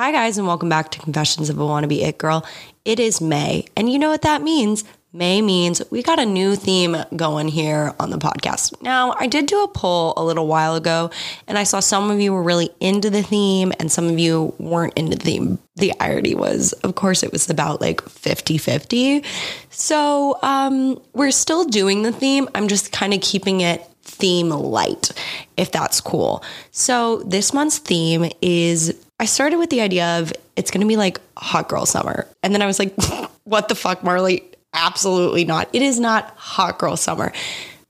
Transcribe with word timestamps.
Hi, 0.00 0.12
guys, 0.12 0.38
and 0.38 0.46
welcome 0.46 0.70
back 0.70 0.90
to 0.92 0.98
Confessions 0.98 1.50
of 1.50 1.58
a 1.58 1.62
Wannabe 1.62 2.00
It 2.00 2.16
Girl. 2.16 2.42
It 2.86 2.98
is 2.98 3.20
May, 3.20 3.66
and 3.76 3.92
you 3.92 3.98
know 3.98 4.08
what 4.08 4.22
that 4.22 4.40
means. 4.40 4.82
May 5.12 5.42
means 5.42 5.82
we 5.90 6.02
got 6.02 6.18
a 6.18 6.24
new 6.24 6.56
theme 6.56 6.96
going 7.14 7.48
here 7.48 7.94
on 8.00 8.08
the 8.08 8.16
podcast. 8.16 8.80
Now, 8.80 9.14
I 9.20 9.26
did 9.26 9.44
do 9.44 9.62
a 9.62 9.68
poll 9.68 10.14
a 10.16 10.24
little 10.24 10.46
while 10.46 10.74
ago, 10.74 11.10
and 11.46 11.58
I 11.58 11.64
saw 11.64 11.80
some 11.80 12.10
of 12.10 12.18
you 12.18 12.32
were 12.32 12.42
really 12.42 12.70
into 12.80 13.10
the 13.10 13.22
theme, 13.22 13.74
and 13.78 13.92
some 13.92 14.08
of 14.08 14.18
you 14.18 14.54
weren't 14.58 14.94
into 14.94 15.18
the 15.18 15.22
theme. 15.22 15.58
The 15.76 15.92
irony 16.00 16.34
was, 16.34 16.72
of 16.82 16.94
course, 16.94 17.22
it 17.22 17.30
was 17.30 17.50
about 17.50 17.82
like 17.82 18.00
50 18.08 18.56
50. 18.56 19.22
So, 19.68 20.38
um, 20.40 20.98
we're 21.12 21.30
still 21.30 21.64
doing 21.66 22.04
the 22.04 22.12
theme. 22.12 22.48
I'm 22.54 22.68
just 22.68 22.90
kind 22.90 23.12
of 23.12 23.20
keeping 23.20 23.60
it 23.60 23.86
theme 24.02 24.48
light, 24.48 25.10
if 25.58 25.70
that's 25.70 26.00
cool. 26.00 26.42
So, 26.70 27.22
this 27.24 27.52
month's 27.52 27.76
theme 27.76 28.30
is 28.40 28.94
I 29.20 29.26
started 29.26 29.58
with 29.58 29.68
the 29.68 29.82
idea 29.82 30.18
of 30.18 30.32
it's 30.56 30.70
going 30.70 30.80
to 30.80 30.86
be 30.86 30.96
like 30.96 31.20
hot 31.36 31.68
girl 31.68 31.84
summer. 31.84 32.26
And 32.42 32.54
then 32.54 32.62
I 32.62 32.66
was 32.66 32.78
like, 32.78 32.94
what 33.44 33.68
the 33.68 33.74
fuck, 33.74 34.02
Marley? 34.02 34.42
Absolutely 34.72 35.44
not. 35.44 35.68
It 35.74 35.82
is 35.82 36.00
not 36.00 36.32
hot 36.36 36.78
girl 36.78 36.96
summer. 36.96 37.30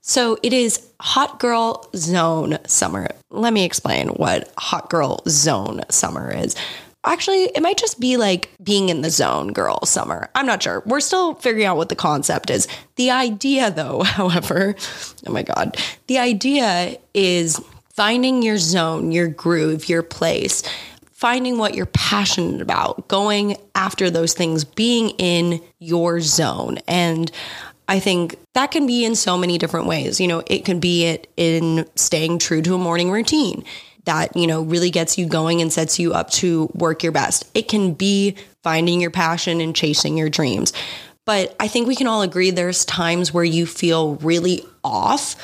So 0.01 0.37
it 0.43 0.51
is 0.51 0.85
hot 0.99 1.39
girl 1.39 1.89
zone 1.95 2.57
summer. 2.67 3.07
Let 3.29 3.53
me 3.53 3.63
explain 3.63 4.09
what 4.09 4.51
hot 4.57 4.89
girl 4.89 5.23
zone 5.29 5.83
summer 5.89 6.29
is. 6.29 6.53
Actually, 7.05 7.45
it 7.55 7.61
might 7.61 7.77
just 7.77 7.99
be 7.99 8.17
like 8.17 8.51
being 8.61 8.89
in 8.89 9.01
the 9.01 9.09
zone 9.09 9.53
girl 9.53 9.85
summer. 9.85 10.29
I'm 10.35 10.45
not 10.45 10.61
sure. 10.61 10.83
We're 10.85 10.99
still 10.99 11.35
figuring 11.35 11.65
out 11.65 11.77
what 11.77 11.87
the 11.87 11.95
concept 11.95 12.49
is. 12.49 12.67
The 12.97 13.09
idea, 13.11 13.71
though, 13.71 14.03
however, 14.03 14.75
oh 15.25 15.31
my 15.31 15.43
God, 15.43 15.77
the 16.07 16.17
idea 16.17 16.97
is 17.13 17.61
finding 17.93 18.41
your 18.41 18.57
zone, 18.57 19.13
your 19.13 19.27
groove, 19.27 19.87
your 19.87 20.03
place 20.03 20.61
finding 21.21 21.59
what 21.59 21.75
you're 21.75 21.85
passionate 21.85 22.61
about, 22.61 23.07
going 23.07 23.55
after 23.75 24.09
those 24.09 24.33
things, 24.33 24.65
being 24.65 25.11
in 25.11 25.61
your 25.77 26.19
zone. 26.19 26.79
And 26.87 27.31
I 27.87 27.99
think 27.99 28.37
that 28.55 28.71
can 28.71 28.87
be 28.87 29.05
in 29.05 29.15
so 29.15 29.37
many 29.37 29.59
different 29.59 29.85
ways. 29.85 30.19
You 30.19 30.27
know, 30.27 30.41
it 30.47 30.65
can 30.65 30.79
be 30.79 31.05
it 31.05 31.31
in 31.37 31.87
staying 31.95 32.39
true 32.39 32.63
to 32.63 32.73
a 32.73 32.79
morning 32.79 33.11
routine 33.11 33.63
that, 34.05 34.35
you 34.35 34.47
know, 34.47 34.63
really 34.63 34.89
gets 34.89 35.19
you 35.19 35.27
going 35.27 35.61
and 35.61 35.71
sets 35.71 35.99
you 35.99 36.11
up 36.11 36.31
to 36.31 36.71
work 36.73 37.03
your 37.03 37.11
best. 37.11 37.47
It 37.53 37.67
can 37.67 37.93
be 37.93 38.35
finding 38.63 38.99
your 38.99 39.11
passion 39.11 39.61
and 39.61 39.75
chasing 39.75 40.17
your 40.17 40.29
dreams. 40.29 40.73
But 41.27 41.55
I 41.59 41.67
think 41.67 41.87
we 41.87 41.95
can 41.95 42.07
all 42.07 42.23
agree 42.23 42.49
there's 42.49 42.83
times 42.83 43.31
where 43.31 43.43
you 43.43 43.67
feel 43.67 44.15
really 44.15 44.65
off 44.83 45.35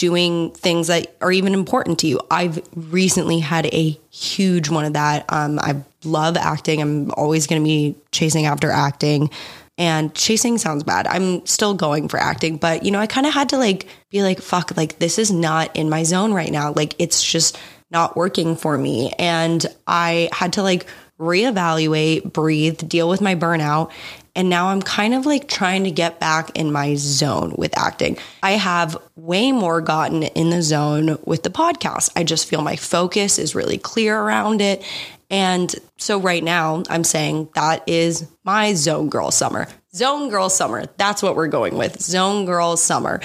doing 0.00 0.50
things 0.52 0.86
that 0.86 1.14
are 1.20 1.30
even 1.30 1.52
important 1.52 1.98
to 1.98 2.06
you. 2.06 2.18
I've 2.30 2.66
recently 2.74 3.38
had 3.38 3.66
a 3.66 4.00
huge 4.10 4.70
one 4.70 4.86
of 4.86 4.94
that. 4.94 5.26
Um, 5.28 5.58
I 5.58 5.82
love 6.04 6.38
acting. 6.38 6.80
I'm 6.80 7.10
always 7.10 7.46
going 7.46 7.60
to 7.60 7.66
be 7.66 7.94
chasing 8.10 8.46
after 8.46 8.70
acting. 8.70 9.28
And 9.76 10.14
chasing 10.14 10.56
sounds 10.56 10.84
bad. 10.84 11.06
I'm 11.06 11.44
still 11.44 11.74
going 11.74 12.08
for 12.08 12.16
acting, 12.18 12.56
but 12.56 12.82
you 12.82 12.90
know, 12.90 12.98
I 12.98 13.06
kind 13.06 13.26
of 13.26 13.34
had 13.34 13.50
to 13.50 13.58
like 13.58 13.88
be 14.08 14.22
like, 14.22 14.40
fuck, 14.40 14.74
like 14.74 14.98
this 14.98 15.18
is 15.18 15.30
not 15.30 15.76
in 15.76 15.90
my 15.90 16.02
zone 16.02 16.32
right 16.32 16.50
now. 16.50 16.72
Like 16.72 16.94
it's 16.98 17.22
just 17.22 17.58
not 17.90 18.16
working 18.16 18.56
for 18.56 18.78
me. 18.78 19.12
And 19.18 19.66
I 19.86 20.30
had 20.32 20.54
to 20.54 20.62
like 20.62 20.86
reevaluate, 21.18 22.32
breathe, 22.32 22.78
deal 22.88 23.06
with 23.06 23.20
my 23.20 23.34
burnout. 23.34 23.92
And 24.40 24.48
now 24.48 24.68
I'm 24.68 24.80
kind 24.80 25.12
of 25.12 25.26
like 25.26 25.48
trying 25.48 25.84
to 25.84 25.90
get 25.90 26.18
back 26.18 26.56
in 26.56 26.72
my 26.72 26.94
zone 26.94 27.52
with 27.58 27.76
acting. 27.76 28.16
I 28.42 28.52
have 28.52 28.96
way 29.14 29.52
more 29.52 29.82
gotten 29.82 30.22
in 30.22 30.48
the 30.48 30.62
zone 30.62 31.18
with 31.26 31.42
the 31.42 31.50
podcast. 31.50 32.10
I 32.16 32.24
just 32.24 32.48
feel 32.48 32.62
my 32.62 32.76
focus 32.76 33.38
is 33.38 33.54
really 33.54 33.76
clear 33.76 34.18
around 34.18 34.62
it. 34.62 34.82
And 35.28 35.74
so 35.98 36.18
right 36.18 36.42
now, 36.42 36.84
I'm 36.88 37.04
saying 37.04 37.50
that 37.54 37.86
is 37.86 38.26
my 38.42 38.72
zone 38.72 39.10
girl 39.10 39.30
summer. 39.30 39.68
Zone 39.94 40.30
girl 40.30 40.48
summer. 40.48 40.86
That's 40.96 41.22
what 41.22 41.36
we're 41.36 41.48
going 41.48 41.76
with. 41.76 42.00
Zone 42.00 42.46
girl 42.46 42.78
summer. 42.78 43.20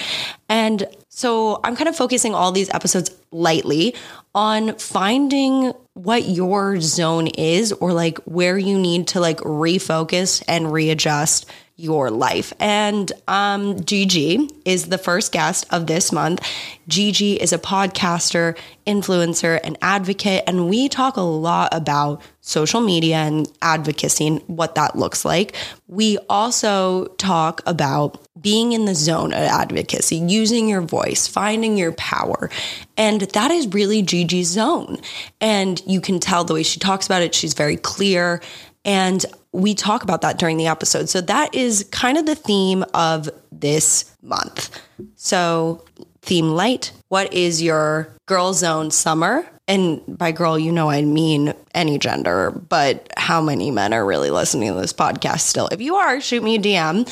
And 0.50 0.84
so 1.08 1.60
I'm 1.64 1.76
kind 1.76 1.88
of 1.88 1.96
focusing 1.96 2.34
all 2.34 2.52
these 2.52 2.68
episodes 2.74 3.10
lightly 3.30 3.94
on 4.36 4.76
finding 4.76 5.72
what 5.94 6.28
your 6.28 6.78
zone 6.78 7.26
is 7.26 7.72
or 7.72 7.94
like 7.94 8.18
where 8.18 8.58
you 8.58 8.78
need 8.78 9.08
to 9.08 9.18
like 9.18 9.38
refocus 9.38 10.42
and 10.46 10.70
readjust 10.70 11.46
your 11.76 12.10
life. 12.10 12.54
And 12.58 13.12
um, 13.28 13.84
Gigi 13.84 14.48
is 14.64 14.86
the 14.86 14.96
first 14.98 15.30
guest 15.30 15.66
of 15.70 15.86
this 15.86 16.10
month. 16.10 16.46
Gigi 16.88 17.34
is 17.34 17.52
a 17.52 17.58
podcaster, 17.58 18.56
influencer, 18.86 19.60
and 19.62 19.76
advocate. 19.82 20.42
And 20.46 20.68
we 20.68 20.88
talk 20.88 21.16
a 21.16 21.22
lot 21.22 21.68
about 21.72 22.22
social 22.40 22.80
media 22.80 23.16
and 23.16 23.50
advocacy 23.60 24.26
and 24.26 24.42
what 24.46 24.76
that 24.76 24.96
looks 24.96 25.24
like. 25.24 25.54
We 25.86 26.16
also 26.30 27.06
talk 27.18 27.60
about 27.66 28.26
being 28.40 28.72
in 28.72 28.84
the 28.84 28.94
zone 28.94 29.32
of 29.32 29.40
advocacy, 29.40 30.16
using 30.16 30.68
your 30.68 30.80
voice, 30.80 31.26
finding 31.26 31.76
your 31.76 31.92
power. 31.92 32.48
And 32.96 33.22
that 33.22 33.50
is 33.50 33.66
really 33.68 34.02
Gigi's 34.02 34.48
zone. 34.48 34.98
And 35.40 35.82
you 35.86 36.00
can 36.00 36.20
tell 36.20 36.44
the 36.44 36.54
way 36.54 36.62
she 36.62 36.78
talks 36.78 37.06
about 37.06 37.22
it, 37.22 37.34
she's 37.34 37.54
very 37.54 37.76
clear. 37.76 38.40
And 38.86 39.26
we 39.50 39.74
talk 39.74 40.04
about 40.04 40.22
that 40.22 40.38
during 40.38 40.56
the 40.56 40.68
episode. 40.68 41.08
So 41.08 41.20
that 41.22 41.54
is 41.54 41.86
kind 41.90 42.16
of 42.16 42.24
the 42.24 42.36
theme 42.36 42.84
of 42.94 43.28
this 43.50 44.16
month. 44.22 44.70
So, 45.16 45.84
theme 46.22 46.50
light, 46.50 46.92
what 47.08 47.32
is 47.32 47.62
your 47.62 48.08
girl 48.26 48.52
zone 48.52 48.90
summer? 48.90 49.46
And 49.68 50.00
by 50.06 50.30
girl, 50.30 50.58
you 50.58 50.70
know 50.70 50.88
I 50.90 51.02
mean 51.02 51.52
any 51.74 51.98
gender, 51.98 52.52
but 52.52 53.12
how 53.16 53.40
many 53.40 53.72
men 53.72 53.92
are 53.92 54.06
really 54.06 54.30
listening 54.30 54.72
to 54.72 54.80
this 54.80 54.92
podcast 54.92 55.40
still? 55.40 55.68
If 55.72 55.80
you 55.80 55.96
are, 55.96 56.20
shoot 56.20 56.42
me 56.42 56.54
a 56.56 56.58
DM. 56.60 57.08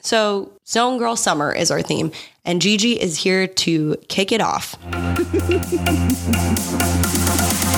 So, 0.00 0.52
Zone 0.68 0.98
Girl 0.98 1.16
Summer 1.16 1.52
is 1.52 1.72
our 1.72 1.82
theme, 1.82 2.12
and 2.44 2.62
Gigi 2.62 2.92
is 2.92 3.18
here 3.18 3.48
to 3.48 3.96
kick 4.08 4.30
it 4.30 4.40
off. 4.40 4.76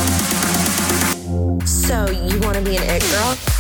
so, 1.65 2.09
you 2.11 2.39
want 2.41 2.57
to 2.57 2.63
be 2.63 2.77
an 2.77 2.83
it 2.85 3.03
girl? 3.11 3.58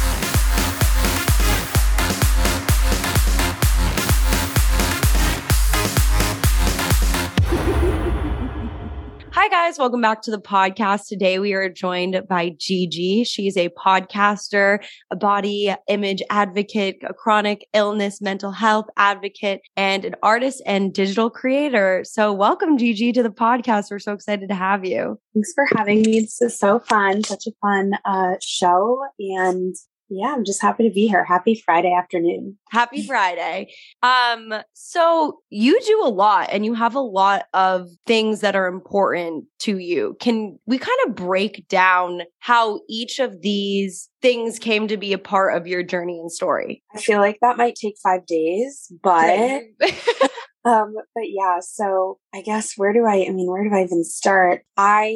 Hi, 9.51 9.67
guys. 9.67 9.79
Welcome 9.79 10.03
back 10.03 10.21
to 10.23 10.31
the 10.31 10.39
podcast. 10.39 11.09
Today 11.09 11.39
we 11.39 11.55
are 11.55 11.71
joined 11.71 12.21
by 12.29 12.51
Gigi. 12.59 13.25
She's 13.25 13.57
a 13.57 13.71
podcaster, 13.71 14.85
a 15.11 15.17
body 15.17 15.75
image 15.89 16.23
advocate, 16.29 16.99
a 17.03 17.15
chronic 17.15 17.67
illness, 17.73 18.21
mental 18.21 18.53
health 18.53 18.85
advocate, 18.99 19.63
and 19.75 20.05
an 20.05 20.17
artist 20.23 20.61
and 20.67 20.93
digital 20.93 21.31
creator. 21.31 22.05
So, 22.05 22.31
welcome, 22.31 22.77
Gigi, 22.77 23.11
to 23.13 23.23
the 23.23 23.31
podcast. 23.31 23.91
We're 23.91 24.01
so 24.01 24.13
excited 24.13 24.51
to 24.51 24.55
have 24.55 24.85
you. 24.85 25.19
Thanks 25.33 25.55
for 25.55 25.65
having 25.79 26.03
me. 26.03 26.21
This 26.21 26.43
is 26.43 26.59
so 26.59 26.79
fun, 26.81 27.25
such 27.25 27.47
a 27.47 27.53
fun 27.63 27.93
uh, 28.05 28.35
show. 28.43 29.03
And 29.19 29.75
yeah, 30.11 30.35
I'm 30.35 30.45
just 30.45 30.63
happy 30.63 30.89
to 30.89 30.95
be 30.95 31.07
here. 31.07 31.25
Happy 31.25 31.55
Friday 31.55 31.93
afternoon. 31.93 32.57
Happy 32.71 33.07
Friday. 33.07 33.73
Um, 34.03 34.55
so 34.73 35.41
you 35.51 35.79
do 35.83 36.03
a 36.05 36.09
lot 36.09 36.49
and 36.51 36.65
you 36.65 36.75
have 36.75 36.95
a 36.95 37.01
lot 37.01 37.45
of 37.53 37.89
things 38.07 38.41
that 38.41 38.57
are 38.57 38.67
important 38.67 39.45
to 39.61 39.79
you. 39.79 40.17
Can 40.21 40.59
we 40.67 40.79
kind 40.79 40.99
of 41.07 41.15
break 41.15 41.69
down 41.69 42.23
how 42.39 42.81
each 42.89 43.19
of 43.19 43.43
these 43.43 44.09
things 44.23 44.59
came 44.59 44.89
to 44.89 44.97
be 44.97 45.13
a 45.13 45.19
part 45.19 45.57
of 45.57 45.67
your 45.67 45.83
journey 45.83 46.19
and 46.19 46.33
story? 46.33 46.83
I 46.95 47.01
feel 47.01 47.21
like 47.21 47.39
that 47.43 47.59
might 47.59 47.75
take 47.75 47.97
five 48.03 48.25
days, 48.27 48.91
but 49.03 49.63
Um, 50.65 50.95
but 51.15 51.25
yeah, 51.27 51.61
so 51.61 52.19
I 52.35 52.43
guess 52.43 52.73
where 52.77 52.93
do 52.93 53.07
I, 53.07 53.27
I 53.29 53.31
mean, 53.31 53.51
where 53.51 53.63
do 53.63 53.75
I 53.75 53.85
even 53.85 54.05
start? 54.05 54.63
I, 54.77 55.09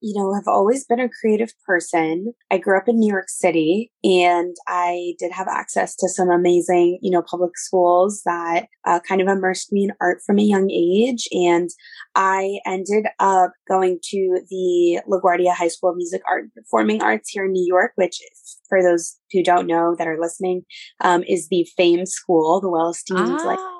you 0.00 0.14
know, 0.14 0.32
have 0.34 0.46
always 0.46 0.84
been 0.84 1.00
a 1.00 1.10
creative 1.20 1.52
person. 1.66 2.32
I 2.50 2.58
grew 2.58 2.78
up 2.78 2.88
in 2.88 2.98
New 2.98 3.10
York 3.10 3.28
City 3.28 3.90
and 4.02 4.54
I 4.68 5.14
did 5.18 5.32
have 5.32 5.48
access 5.48 5.96
to 5.96 6.08
some 6.08 6.30
amazing, 6.30 7.00
you 7.02 7.10
know, 7.10 7.22
public 7.22 7.58
schools 7.58 8.22
that 8.24 8.66
uh, 8.86 9.00
kind 9.06 9.20
of 9.20 9.28
immersed 9.28 9.72
me 9.72 9.84
in 9.84 9.92
art 10.00 10.18
from 10.24 10.38
a 10.38 10.42
young 10.42 10.70
age. 10.70 11.28
And 11.32 11.68
I 12.14 12.60
ended 12.64 13.06
up 13.18 13.52
going 13.68 13.98
to 14.10 14.40
the 14.48 15.00
LaGuardia 15.10 15.54
High 15.54 15.68
School 15.68 15.90
of 15.90 15.96
Music, 15.96 16.22
Art, 16.28 16.44
and 16.44 16.54
Performing 16.54 17.02
Arts 17.02 17.30
here 17.30 17.44
in 17.44 17.52
New 17.52 17.66
York, 17.66 17.92
which 17.96 18.20
for 18.68 18.82
those 18.82 19.16
who 19.32 19.42
don't 19.42 19.66
know 19.66 19.94
that 19.98 20.06
are 20.06 20.20
listening, 20.20 20.62
um, 21.00 21.24
is 21.24 21.48
the 21.48 21.66
famed 21.76 22.08
school, 22.08 22.60
the 22.60 22.70
well 22.70 22.90
esteemed, 22.90 23.40
ah. 23.40 23.46
like, 23.46 23.73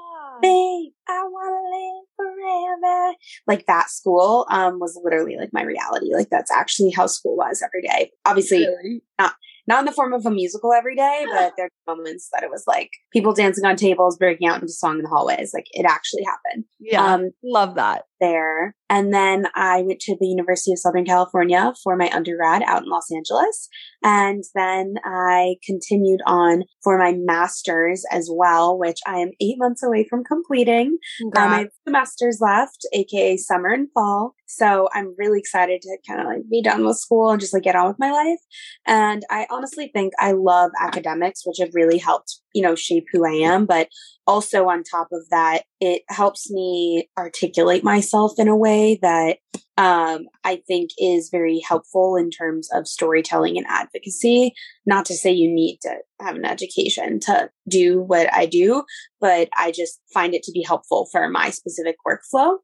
babe, 0.45 0.93
I 1.09 1.23
want 1.25 2.07
to 2.19 2.27
live 2.27 2.81
forever. 2.83 3.15
Like 3.47 3.67
that 3.67 3.91
school 3.91 4.47
um, 4.51 4.79
was 4.79 4.99
literally 5.03 5.37
like 5.37 5.53
my 5.53 5.63
reality. 5.63 6.15
Like 6.15 6.31
that's 6.31 6.51
actually 6.51 6.91
how 6.91 7.07
school 7.07 7.37
was 7.37 7.63
every 7.63 7.83
day. 7.83 8.11
Obviously, 8.27 8.67
really? 8.67 9.03
not 9.19 9.35
not 9.67 9.81
in 9.81 9.87
the 9.87 9.93
form 9.93 10.13
of 10.13 10.27
a 10.27 10.31
musical 10.31 10.73
every 10.73 10.95
day, 10.95 11.25
but 11.33 11.55
there 11.57 11.67
are 11.67 11.97
moments 11.97 12.29
that 12.33 12.43
it 12.43 12.51
was 12.51 12.65
like 12.67 12.91
people 13.13 13.33
dancing 13.33 13.65
on 13.65 13.77
tables, 13.77 14.19
breaking 14.19 14.47
out 14.47 14.61
into 14.61 14.73
song 14.73 14.97
in 14.97 15.03
the 15.03 15.09
hallways. 15.09 15.53
Like 15.55 15.67
it 15.73 15.87
actually 15.87 16.25
happened. 16.25 16.65
Yeah, 16.79 17.05
um, 17.05 17.31
love 17.43 17.75
that. 17.77 18.05
There. 18.25 18.75
And 18.89 19.13
then 19.13 19.47
I 19.55 19.83
went 19.83 20.01
to 20.01 20.17
the 20.19 20.27
University 20.27 20.73
of 20.73 20.79
Southern 20.79 21.05
California 21.05 21.73
for 21.83 21.97
my 21.97 22.09
undergrad 22.11 22.63
out 22.63 22.83
in 22.85 22.89
Los 22.89 23.11
Angeles. 23.11 23.69
And 24.03 24.45
then 24.55 24.95
I 25.05 25.57
continued 25.65 26.21
on 26.27 26.65
for 26.83 26.99
my 26.99 27.15
master's 27.17 28.05
as 28.11 28.29
well, 28.31 28.79
which 28.79 28.99
I 29.07 29.19
am 29.19 29.31
eight 29.41 29.57
months 29.59 29.83
away 29.83 30.07
from 30.09 30.25
completing. 30.25 30.99
Um, 31.37 31.53
I 31.53 31.59
have 31.61 31.69
semesters 31.87 32.39
left, 32.41 32.87
aka 32.93 33.37
summer 33.37 33.71
and 33.71 33.89
fall. 33.93 34.35
So 34.47 34.89
I'm 34.93 35.15
really 35.19 35.39
excited 35.39 35.83
to 35.83 35.97
kind 36.07 36.21
of 36.21 36.27
like 36.27 36.43
be 36.51 36.63
done 36.63 36.87
with 36.87 36.99
school 36.99 37.31
and 37.31 37.41
just 37.41 37.53
like 37.53 37.65
get 37.65 37.77
on 37.77 37.89
with 37.89 37.99
my 37.99 38.13
life. 38.13 38.39
And 38.87 39.25
I 39.31 39.47
honestly 39.51 39.91
think 39.93 40.13
I 40.21 40.33
love 40.33 40.71
academics, 40.81 41.43
which 41.45 41.59
have 41.59 41.75
really 41.75 41.99
helped, 41.99 42.41
you 42.55 42.63
know, 42.63 42.75
shape 42.75 43.07
who 43.13 43.27
I 43.27 43.33
am. 43.33 43.67
But 43.67 43.89
also 44.27 44.69
on 44.69 44.83
top 44.83 45.09
of 45.13 45.29
that, 45.31 45.65
it 45.81 46.03
helps 46.09 46.51
me 46.51 47.09
articulate 47.19 47.85
myself 47.85 48.33
in 48.39 48.49
a 48.49 48.57
way 48.57 48.99
that 49.03 49.39
um, 49.77 50.27
I 50.45 50.63
think 50.69 50.91
is 50.99 51.31
very 51.31 51.61
helpful 51.61 52.17
in 52.17 52.31
terms 52.31 52.69
of 52.73 52.87
storytelling 52.87 53.59
and 53.59 53.67
advocacy. 53.69 54.55
Not 54.87 55.05
to 55.07 55.15
say 55.15 55.33
you 55.33 55.53
need 55.53 55.79
to 55.83 55.97
have 56.21 56.37
an 56.37 56.45
education 56.45 57.19
to 57.21 57.51
do 57.69 58.01
what 58.01 58.33
I 58.33 58.47
do, 58.47 58.85
but 59.21 59.49
I 59.57 59.73
just 59.73 60.01
find 60.13 60.33
it 60.33 60.45
to 60.45 60.53
be 60.53 60.63
helpful 60.63 61.09
for 61.11 61.29
my 61.29 61.51
specific 61.51 61.97
workflow. 62.07 62.59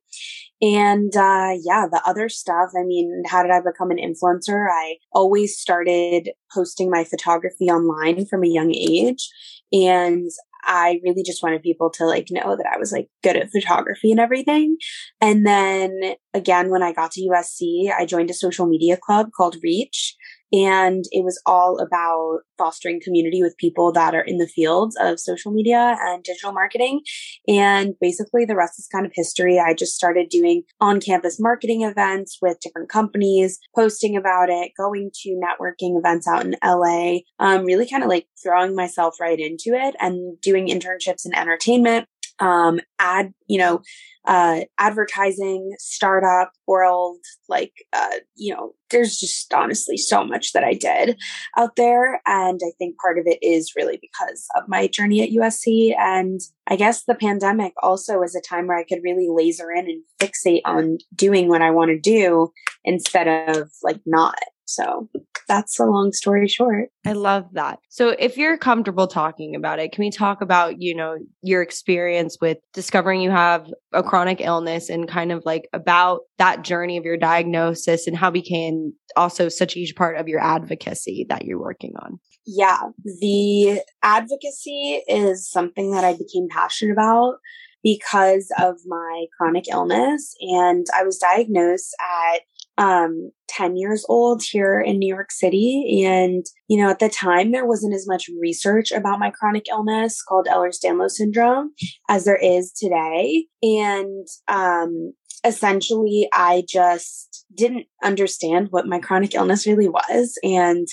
And 0.62 1.14
uh, 1.16 1.56
yeah, 1.60 1.86
the 1.90 2.00
other 2.06 2.28
stuff, 2.28 2.70
I 2.78 2.84
mean, 2.84 3.24
how 3.26 3.42
did 3.42 3.50
I 3.50 3.60
become 3.60 3.90
an 3.90 3.98
influencer? 3.98 4.68
I 4.70 4.96
always 5.12 5.58
started 5.58 6.30
posting 6.54 6.90
my 6.90 7.02
photography 7.02 7.70
online 7.70 8.26
from 8.26 8.44
a 8.44 8.48
young 8.48 8.72
age. 8.72 9.28
And 9.72 10.30
I 10.64 11.00
really 11.02 11.22
just 11.24 11.42
wanted 11.42 11.62
people 11.62 11.90
to 11.90 12.06
like 12.06 12.28
know 12.30 12.56
that 12.56 12.70
I 12.72 12.78
was 12.78 12.92
like 12.92 13.08
good 13.22 13.36
at 13.36 13.50
photography 13.50 14.10
and 14.10 14.20
everything. 14.20 14.76
And 15.20 15.46
then 15.46 16.14
again, 16.34 16.70
when 16.70 16.82
I 16.82 16.92
got 16.92 17.12
to 17.12 17.28
USC, 17.28 17.90
I 17.92 18.06
joined 18.06 18.30
a 18.30 18.34
social 18.34 18.66
media 18.66 18.96
club 18.96 19.30
called 19.36 19.56
Reach. 19.62 20.16
And 20.52 21.04
it 21.12 21.24
was 21.24 21.40
all 21.46 21.78
about 21.78 22.40
fostering 22.58 23.00
community 23.00 23.42
with 23.42 23.56
people 23.56 23.92
that 23.92 24.14
are 24.14 24.22
in 24.22 24.38
the 24.38 24.46
fields 24.46 24.96
of 25.00 25.20
social 25.20 25.52
media 25.52 25.96
and 26.00 26.22
digital 26.22 26.52
marketing. 26.52 27.00
And 27.48 27.94
basically 28.00 28.44
the 28.44 28.56
rest 28.56 28.78
is 28.78 28.88
kind 28.92 29.06
of 29.06 29.12
history. 29.14 29.58
I 29.58 29.74
just 29.74 29.94
started 29.94 30.28
doing 30.28 30.62
on 30.80 31.00
campus 31.00 31.40
marketing 31.40 31.82
events 31.82 32.38
with 32.42 32.60
different 32.60 32.88
companies, 32.88 33.58
posting 33.74 34.16
about 34.16 34.50
it, 34.50 34.72
going 34.76 35.10
to 35.22 35.40
networking 35.40 35.98
events 35.98 36.26
out 36.26 36.44
in 36.44 36.56
LA, 36.64 37.20
um, 37.38 37.64
really 37.64 37.88
kind 37.88 38.02
of 38.02 38.08
like 38.08 38.26
throwing 38.42 38.74
myself 38.74 39.20
right 39.20 39.38
into 39.38 39.72
it 39.72 39.94
and 40.00 40.40
doing 40.40 40.68
internships 40.68 41.24
in 41.24 41.34
entertainment 41.34 42.06
um, 42.40 42.80
ad, 42.98 43.32
you 43.46 43.58
know, 43.58 43.82
uh, 44.26 44.60
advertising, 44.78 45.74
startup 45.78 46.52
world, 46.66 47.18
like, 47.48 47.72
uh, 47.92 48.16
you 48.34 48.54
know, 48.54 48.72
there's 48.90 49.18
just 49.18 49.52
honestly 49.52 49.96
so 49.96 50.24
much 50.24 50.52
that 50.52 50.64
I 50.64 50.74
did 50.74 51.18
out 51.56 51.76
there. 51.76 52.20
And 52.26 52.60
I 52.62 52.72
think 52.78 52.96
part 52.98 53.18
of 53.18 53.26
it 53.26 53.38
is 53.42 53.72
really 53.76 53.98
because 54.00 54.46
of 54.56 54.64
my 54.68 54.86
journey 54.86 55.22
at 55.22 55.30
USC. 55.30 55.94
And 55.98 56.40
I 56.66 56.76
guess 56.76 57.04
the 57.04 57.14
pandemic 57.14 57.72
also 57.82 58.22
is 58.22 58.34
a 58.34 58.40
time 58.40 58.66
where 58.66 58.78
I 58.78 58.84
could 58.84 59.02
really 59.02 59.28
laser 59.30 59.70
in 59.70 59.86
and 59.86 60.02
fixate 60.20 60.62
on 60.64 60.98
doing 61.14 61.48
what 61.48 61.62
I 61.62 61.70
want 61.70 61.90
to 61.90 61.98
do 61.98 62.52
instead 62.84 63.48
of 63.48 63.70
like 63.82 64.00
not. 64.06 64.38
So 64.66 65.08
that's 65.50 65.80
a 65.80 65.84
long 65.84 66.12
story 66.12 66.46
short. 66.46 66.90
I 67.04 67.12
love 67.12 67.44
that. 67.54 67.80
So 67.88 68.10
if 68.10 68.36
you're 68.36 68.56
comfortable 68.56 69.08
talking 69.08 69.56
about 69.56 69.80
it, 69.80 69.90
can 69.90 70.04
we 70.04 70.12
talk 70.12 70.40
about, 70.42 70.80
you 70.80 70.94
know, 70.94 71.16
your 71.42 71.60
experience 71.60 72.38
with 72.40 72.58
discovering 72.72 73.20
you 73.20 73.32
have 73.32 73.66
a 73.92 74.04
chronic 74.04 74.40
illness 74.40 74.88
and 74.88 75.08
kind 75.08 75.32
of 75.32 75.42
like 75.44 75.68
about 75.72 76.20
that 76.38 76.62
journey 76.62 76.96
of 76.98 77.04
your 77.04 77.16
diagnosis 77.16 78.06
and 78.06 78.16
how 78.16 78.30
became 78.30 78.92
also 79.16 79.48
such 79.48 79.74
a 79.74 79.80
huge 79.80 79.96
part 79.96 80.16
of 80.16 80.28
your 80.28 80.40
advocacy 80.40 81.26
that 81.28 81.44
you're 81.44 81.60
working 81.60 81.94
on? 82.00 82.20
Yeah, 82.46 82.82
the 83.20 83.82
advocacy 84.04 85.02
is 85.08 85.50
something 85.50 85.90
that 85.90 86.04
I 86.04 86.12
became 86.12 86.46
passionate 86.48 86.92
about 86.92 87.38
because 87.82 88.52
of 88.56 88.76
my 88.86 89.24
chronic 89.36 89.64
illness. 89.68 90.32
And 90.40 90.86
I 90.96 91.02
was 91.02 91.18
diagnosed 91.18 91.92
at 92.00 92.42
um, 92.80 93.30
10 93.48 93.76
years 93.76 94.06
old 94.08 94.42
here 94.42 94.80
in 94.80 94.98
New 94.98 95.06
York 95.06 95.30
City. 95.30 96.02
And, 96.04 96.44
you 96.66 96.80
know, 96.82 96.88
at 96.88 96.98
the 96.98 97.10
time, 97.10 97.52
there 97.52 97.66
wasn't 97.66 97.94
as 97.94 98.08
much 98.08 98.30
research 98.40 98.90
about 98.90 99.20
my 99.20 99.30
chronic 99.30 99.66
illness 99.70 100.22
called 100.22 100.46
Ehlers-Danlos 100.46 101.10
syndrome 101.10 101.72
as 102.08 102.24
there 102.24 102.40
is 102.42 102.72
today. 102.72 103.46
And, 103.62 104.26
um, 104.48 105.12
essentially, 105.44 106.28
I 106.32 106.64
just 106.66 107.44
didn't 107.54 107.86
understand 108.02 108.68
what 108.70 108.86
my 108.86 108.98
chronic 108.98 109.34
illness 109.34 109.66
really 109.66 109.88
was. 109.88 110.38
And 110.42 110.88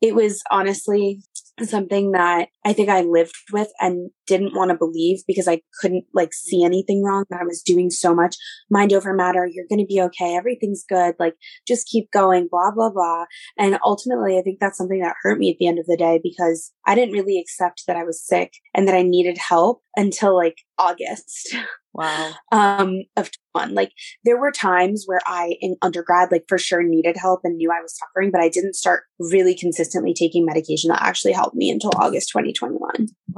it 0.00 0.14
was 0.14 0.42
honestly 0.50 1.20
something 1.62 2.12
that 2.12 2.48
I 2.64 2.72
think 2.72 2.88
I 2.88 3.02
lived 3.02 3.34
with 3.52 3.68
and 3.80 4.10
didn't 4.26 4.54
want 4.54 4.70
to 4.70 4.76
believe 4.76 5.20
because 5.26 5.48
I 5.48 5.62
couldn't 5.80 6.04
like 6.12 6.34
see 6.34 6.64
anything 6.64 7.02
wrong. 7.02 7.24
I 7.32 7.44
was 7.44 7.62
doing 7.62 7.90
so 7.90 8.14
much 8.14 8.36
mind 8.70 8.92
over 8.92 9.14
matter. 9.14 9.48
You're 9.50 9.66
going 9.68 9.80
to 9.80 9.86
be 9.86 10.00
okay. 10.02 10.36
Everything's 10.36 10.84
good. 10.88 11.14
Like 11.18 11.34
just 11.66 11.88
keep 11.88 12.10
going, 12.10 12.48
blah, 12.50 12.70
blah, 12.72 12.90
blah. 12.90 13.24
And 13.58 13.78
ultimately, 13.84 14.38
I 14.38 14.42
think 14.42 14.58
that's 14.60 14.78
something 14.78 15.00
that 15.00 15.16
hurt 15.22 15.38
me 15.38 15.50
at 15.50 15.56
the 15.58 15.66
end 15.66 15.78
of 15.78 15.86
the 15.86 15.96
day 15.96 16.20
because 16.22 16.72
I 16.86 16.94
didn't 16.94 17.14
really 17.14 17.38
accept 17.38 17.84
that 17.86 17.96
I 17.96 18.04
was 18.04 18.24
sick 18.24 18.52
and 18.74 18.86
that 18.86 18.94
I 18.94 19.02
needed 19.02 19.38
help 19.38 19.82
until 19.96 20.36
like 20.36 20.58
August. 20.78 21.54
Wow. 21.92 22.32
um, 22.52 23.02
of 23.16 23.30
one. 23.56 23.74
Like 23.74 23.92
there 24.24 24.38
were 24.38 24.52
times 24.52 25.04
where 25.06 25.20
I 25.26 25.56
in 25.60 25.76
undergrad, 25.82 26.30
like 26.30 26.44
for 26.48 26.58
sure 26.58 26.82
needed 26.82 27.16
help 27.16 27.40
and 27.44 27.56
knew 27.56 27.70
I 27.70 27.80
was 27.80 27.96
suffering, 27.96 28.30
but 28.30 28.40
I 28.40 28.48
didn't 28.48 28.74
start 28.74 29.04
really 29.18 29.54
consistently 29.54 30.14
taking 30.14 30.44
medication 30.44 30.88
that 30.88 31.02
actually 31.02 31.32
helped 31.32 31.56
me 31.56 31.70
until 31.70 31.90
August 31.96 32.28
2021. 32.28 32.78